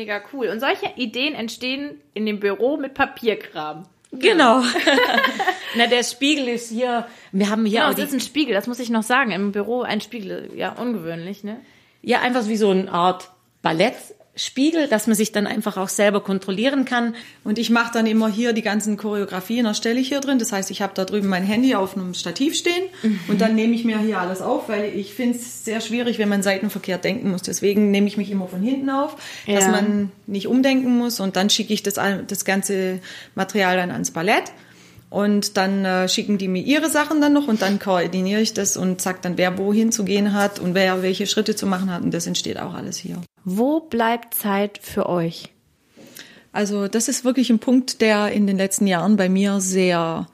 [0.00, 0.48] Mega cool.
[0.48, 3.86] Und solche Ideen entstehen in dem Büro mit Papierkram.
[4.12, 4.62] Genau.
[5.76, 8.66] Na, der Spiegel ist hier, wir haben hier Ja, auch das ist ein Spiegel, das
[8.66, 9.30] muss ich noch sagen.
[9.30, 11.60] Im Büro ein Spiegel, ja, ungewöhnlich, ne?
[12.02, 13.30] ja, einfach wie so eine Art
[14.40, 17.14] Ballettspiegel, dass man sich dann einfach auch selber kontrollieren kann.
[17.44, 20.38] Und ich mache dann immer hier die ganzen Choreografien, erstelle ich hier drin.
[20.38, 22.84] Das heißt, ich habe da drüben mein Handy auf einem Stativ stehen
[23.28, 26.28] und dann nehme ich mir hier alles auf, weil ich finde es sehr schwierig, wenn
[26.28, 27.42] man seitenverkehrt denken muss.
[27.42, 29.16] Deswegen nehme ich mich immer von hinten auf,
[29.46, 29.70] dass Ja.
[29.70, 31.94] man nicht umdenken muss und dann schicke ich das,
[32.26, 33.00] das ganze
[33.34, 34.44] Material dann ans Ballett.
[35.10, 38.76] Und dann äh, schicken die mir ihre Sachen dann noch und dann koordiniere ich das
[38.76, 42.02] und sag dann, wer wohin zu gehen hat und wer welche Schritte zu machen hat.
[42.04, 43.20] Und das entsteht auch alles hier.
[43.44, 45.52] Wo bleibt Zeit für euch?
[46.52, 50.26] Also das ist wirklich ein Punkt, der in den letzten Jahren bei mir sehr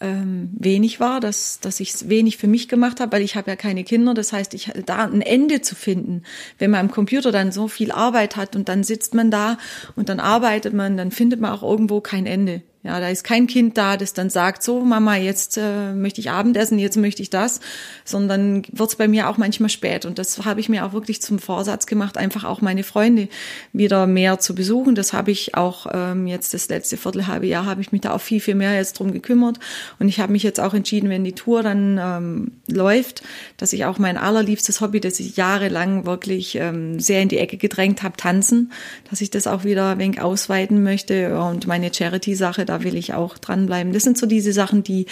[0.00, 3.56] ähm, wenig war, dass, dass ich wenig für mich gemacht habe, weil ich habe ja
[3.56, 4.14] keine Kinder.
[4.14, 6.22] Das heißt, ich da ein Ende zu finden,
[6.58, 9.58] wenn man am Computer dann so viel Arbeit hat und dann sitzt man da
[9.96, 12.62] und dann arbeitet man, dann findet man auch irgendwo kein Ende.
[12.86, 16.30] Ja, da ist kein Kind da, das dann sagt, so Mama, jetzt äh, möchte ich
[16.30, 17.58] Abendessen, jetzt möchte ich das,
[18.04, 20.04] sondern wird's bei mir auch manchmal spät.
[20.04, 23.28] Und das habe ich mir auch wirklich zum Vorsatz gemacht, einfach auch meine Freunde
[23.72, 24.94] wieder mehr zu besuchen.
[24.94, 28.20] Das habe ich auch ähm, jetzt das letzte Viertelhalbe Jahr habe ich mich da auch
[28.20, 29.58] viel, viel mehr jetzt drum gekümmert.
[29.98, 33.24] Und ich habe mich jetzt auch entschieden, wenn die Tour dann ähm, läuft,
[33.56, 37.56] dass ich auch mein allerliebstes Hobby, das ich jahrelang wirklich ähm, sehr in die Ecke
[37.56, 38.70] gedrängt habe, tanzen,
[39.10, 41.36] dass ich das auch wieder ein wenig ausweiten möchte.
[41.40, 43.92] Und meine Charity-Sache, da will ich auch dranbleiben.
[43.92, 45.06] Das sind so diese Sachen, die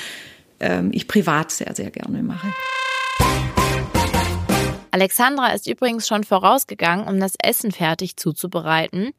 [0.60, 2.48] ähm, ich privat sehr, sehr gerne mache.
[4.90, 9.10] Alexandra ist übrigens schon vorausgegangen, um das Essen fertig zuzubereiten.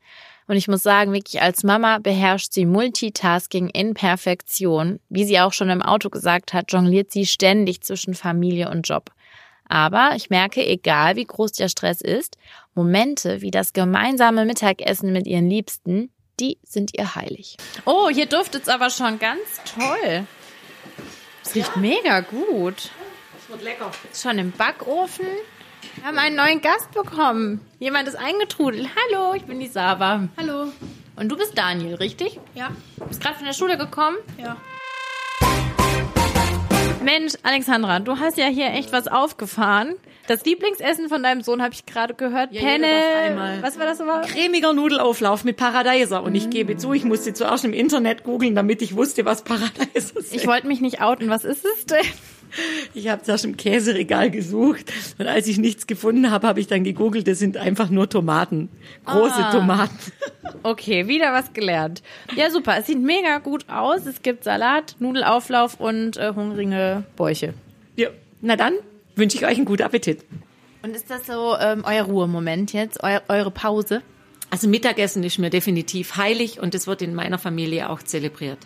[0.48, 5.00] Und ich muss sagen, wirklich als Mama beherrscht sie Multitasking in Perfektion.
[5.10, 9.12] Wie sie auch schon im Auto gesagt hat, jongliert sie ständig zwischen Familie und Job.
[9.68, 12.38] Aber ich merke, egal wie groß der Stress ist,
[12.76, 17.58] Momente wie das gemeinsame Mittagessen mit ihren Liebsten, die sind ihr heilig.
[17.86, 20.28] Oh, hier duftet es aber schon ganz toll.
[21.44, 22.90] Es riecht mega gut.
[23.38, 23.92] Das wird lecker.
[24.12, 25.28] Ist schon im Backofen.
[25.96, 27.66] Wir haben einen neuen Gast bekommen.
[27.80, 28.90] Jemand ist eingetrudelt.
[28.96, 30.28] Hallo, ich bin die Saba.
[30.38, 30.72] Hallo.
[31.16, 32.40] Und du bist Daniel, richtig?
[32.56, 32.72] Ja.
[32.98, 34.18] Du bist gerade von der Schule gekommen?
[34.38, 34.58] Ja.
[37.20, 39.96] Mensch, Alexandra, du hast ja hier echt was aufgefahren.
[40.28, 42.52] Das Lieblingsessen von deinem Sohn habe ich gerade gehört.
[42.52, 43.60] Ja, Penne.
[43.62, 44.26] Was war das nochmal?
[44.26, 46.24] Cremiger Nudelauflauf mit Paradeiser.
[46.24, 50.22] Und ich gebe zu, ich musste zuerst im Internet googeln, damit ich wusste, was Paradeiser
[50.22, 50.36] sind.
[50.36, 51.30] Ich wollte mich nicht outen.
[51.30, 52.06] Was ist es denn?
[52.94, 56.84] Ich habe zuerst im Käseregal gesucht und als ich nichts gefunden habe, habe ich dann
[56.84, 58.70] gegoogelt, das sind einfach nur Tomaten.
[59.06, 59.52] Große Ah.
[59.52, 59.98] Tomaten.
[60.64, 62.02] Okay, wieder was gelernt.
[62.36, 62.78] Ja, super.
[62.80, 64.06] Es sieht mega gut aus.
[64.06, 67.54] Es gibt Salat, Nudelauflauf und äh, hungrige Bäuche.
[67.96, 68.10] Ja.
[68.42, 68.74] Na dann
[69.16, 70.24] wünsche ich euch einen guten Appetit.
[70.84, 74.02] Und ist das so ähm, euer Ruhemoment jetzt, eu eure Pause?
[74.52, 78.60] Also Mittagessen ist mir definitiv heilig und es wird in meiner Familie auch zelebriert.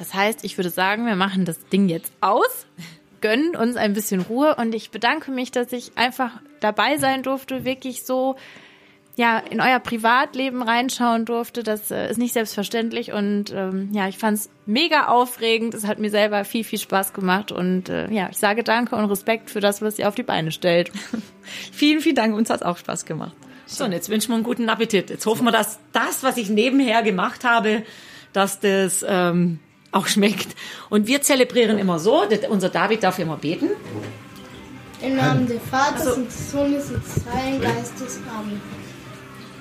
[0.00, 2.66] Das heißt, ich würde sagen, wir machen das Ding jetzt aus
[3.20, 7.64] gönnen uns ein bisschen Ruhe und ich bedanke mich, dass ich einfach dabei sein durfte,
[7.64, 8.36] wirklich so
[9.16, 11.62] ja, in euer Privatleben reinschauen durfte.
[11.62, 15.74] Das äh, ist nicht selbstverständlich und ähm, ja, ich fand es mega aufregend.
[15.74, 19.04] Es hat mir selber viel, viel Spaß gemacht und äh, ja, ich sage Danke und
[19.06, 20.90] Respekt für das, was ihr auf die Beine stellt.
[21.72, 22.34] vielen, vielen Dank.
[22.34, 23.34] Uns hat auch Spaß gemacht.
[23.66, 25.10] So, und jetzt wünschen wir einen guten Appetit.
[25.10, 27.82] Jetzt hoffen wir, dass das, was ich nebenher gemacht habe,
[28.32, 29.58] dass das ähm,
[29.92, 30.48] auch schmeckt.
[30.88, 33.70] Und wir zelebrieren immer so, unser David darf immer beten.
[35.02, 38.20] Im Namen des Vaters und des Sohnes und des Heiligen Geistes.
[38.36, 38.60] Amen.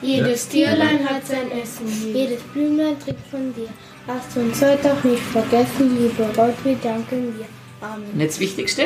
[0.01, 3.67] Jedes Tierlein hat sein Essen, jedes Blümlein trinkt von dir.
[4.07, 7.45] Hast du uns heute auch nicht vergessen, lieber Gott, wir danken dir.
[7.81, 8.05] Amen.
[8.13, 8.83] Und jetzt das Wichtigste.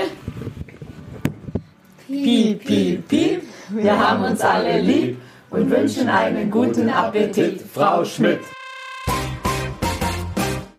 [2.07, 5.17] Piep, piep, piep, wir haben uns alle lieb
[5.49, 8.39] und wünschen einen guten Appetit, Frau Schmidt.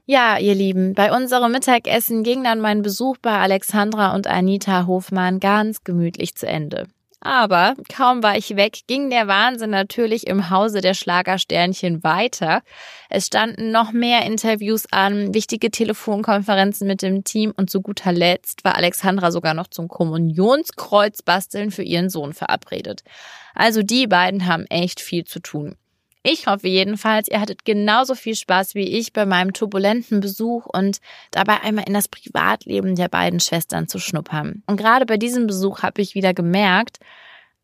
[0.06, 5.40] Ja, ihr Lieben, bei unserem Mittagessen ging dann mein Besuch bei Alexandra und Anita Hofmann
[5.40, 6.86] ganz gemütlich zu Ende.
[7.20, 12.60] Aber kaum war ich weg, ging der Wahnsinn natürlich im Hause der Schlagersternchen weiter.
[13.08, 18.62] Es standen noch mehr Interviews an, wichtige Telefonkonferenzen mit dem Team und zu guter Letzt
[18.62, 23.04] war Alexandra sogar noch zum Kommunionskreuz basteln für ihren Sohn verabredet.
[23.54, 25.76] Also die beiden haben echt viel zu tun.
[26.26, 31.00] Ich hoffe jedenfalls, ihr hattet genauso viel Spaß wie ich bei meinem turbulenten Besuch und
[31.30, 34.62] dabei einmal in das Privatleben der beiden Schwestern zu schnuppern.
[34.66, 36.98] Und gerade bei diesem Besuch habe ich wieder gemerkt,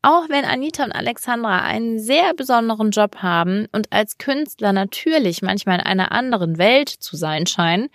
[0.03, 5.79] auch wenn Anita und Alexandra einen sehr besonderen Job haben und als Künstler natürlich manchmal
[5.79, 7.89] in einer anderen Welt zu sein scheinen,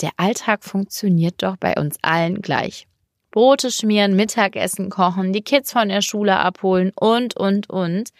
[0.00, 2.88] der Alltag funktioniert doch bei uns allen gleich.
[3.30, 8.10] Brote schmieren, Mittagessen kochen, die Kids von der Schule abholen und, und, und.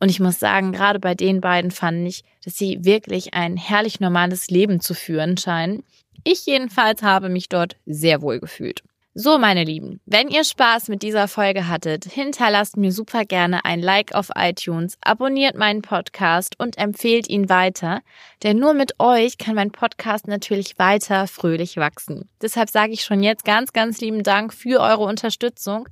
[0.00, 4.00] Und ich muss sagen, gerade bei den beiden fand ich, dass sie wirklich ein herrlich
[4.00, 5.82] normales Leben zu führen scheinen.
[6.24, 8.82] Ich jedenfalls habe mich dort sehr wohl gefühlt.
[9.20, 13.80] So, meine Lieben, wenn ihr Spaß mit dieser Folge hattet, hinterlasst mir super gerne ein
[13.80, 18.02] Like auf iTunes, abonniert meinen Podcast und empfehlt ihn weiter,
[18.44, 22.28] denn nur mit euch kann mein Podcast natürlich weiter fröhlich wachsen.
[22.40, 25.88] Deshalb sage ich schon jetzt ganz, ganz lieben Dank für eure Unterstützung.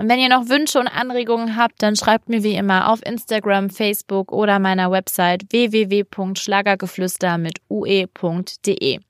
[0.00, 3.68] Und wenn ihr noch Wünsche und Anregungen habt, dann schreibt mir wie immer auf Instagram,
[3.68, 9.00] Facebook oder meiner Website www.schlagergeflüster mit ue.de.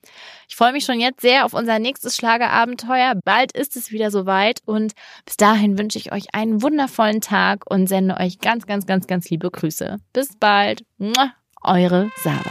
[0.48, 3.14] Ich freue mich schon jetzt sehr auf unser nächstes Schlagerabenteuer.
[3.24, 7.86] Bald ist es wieder soweit und bis dahin wünsche ich euch einen wundervollen Tag und
[7.86, 9.98] sende euch ganz, ganz, ganz, ganz liebe Grüße.
[10.12, 10.84] Bis bald.
[11.62, 12.50] Eure Saba.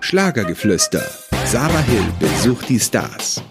[0.00, 1.08] Schlagergeflüster.
[1.44, 3.44] Saba Hill besucht die Stars.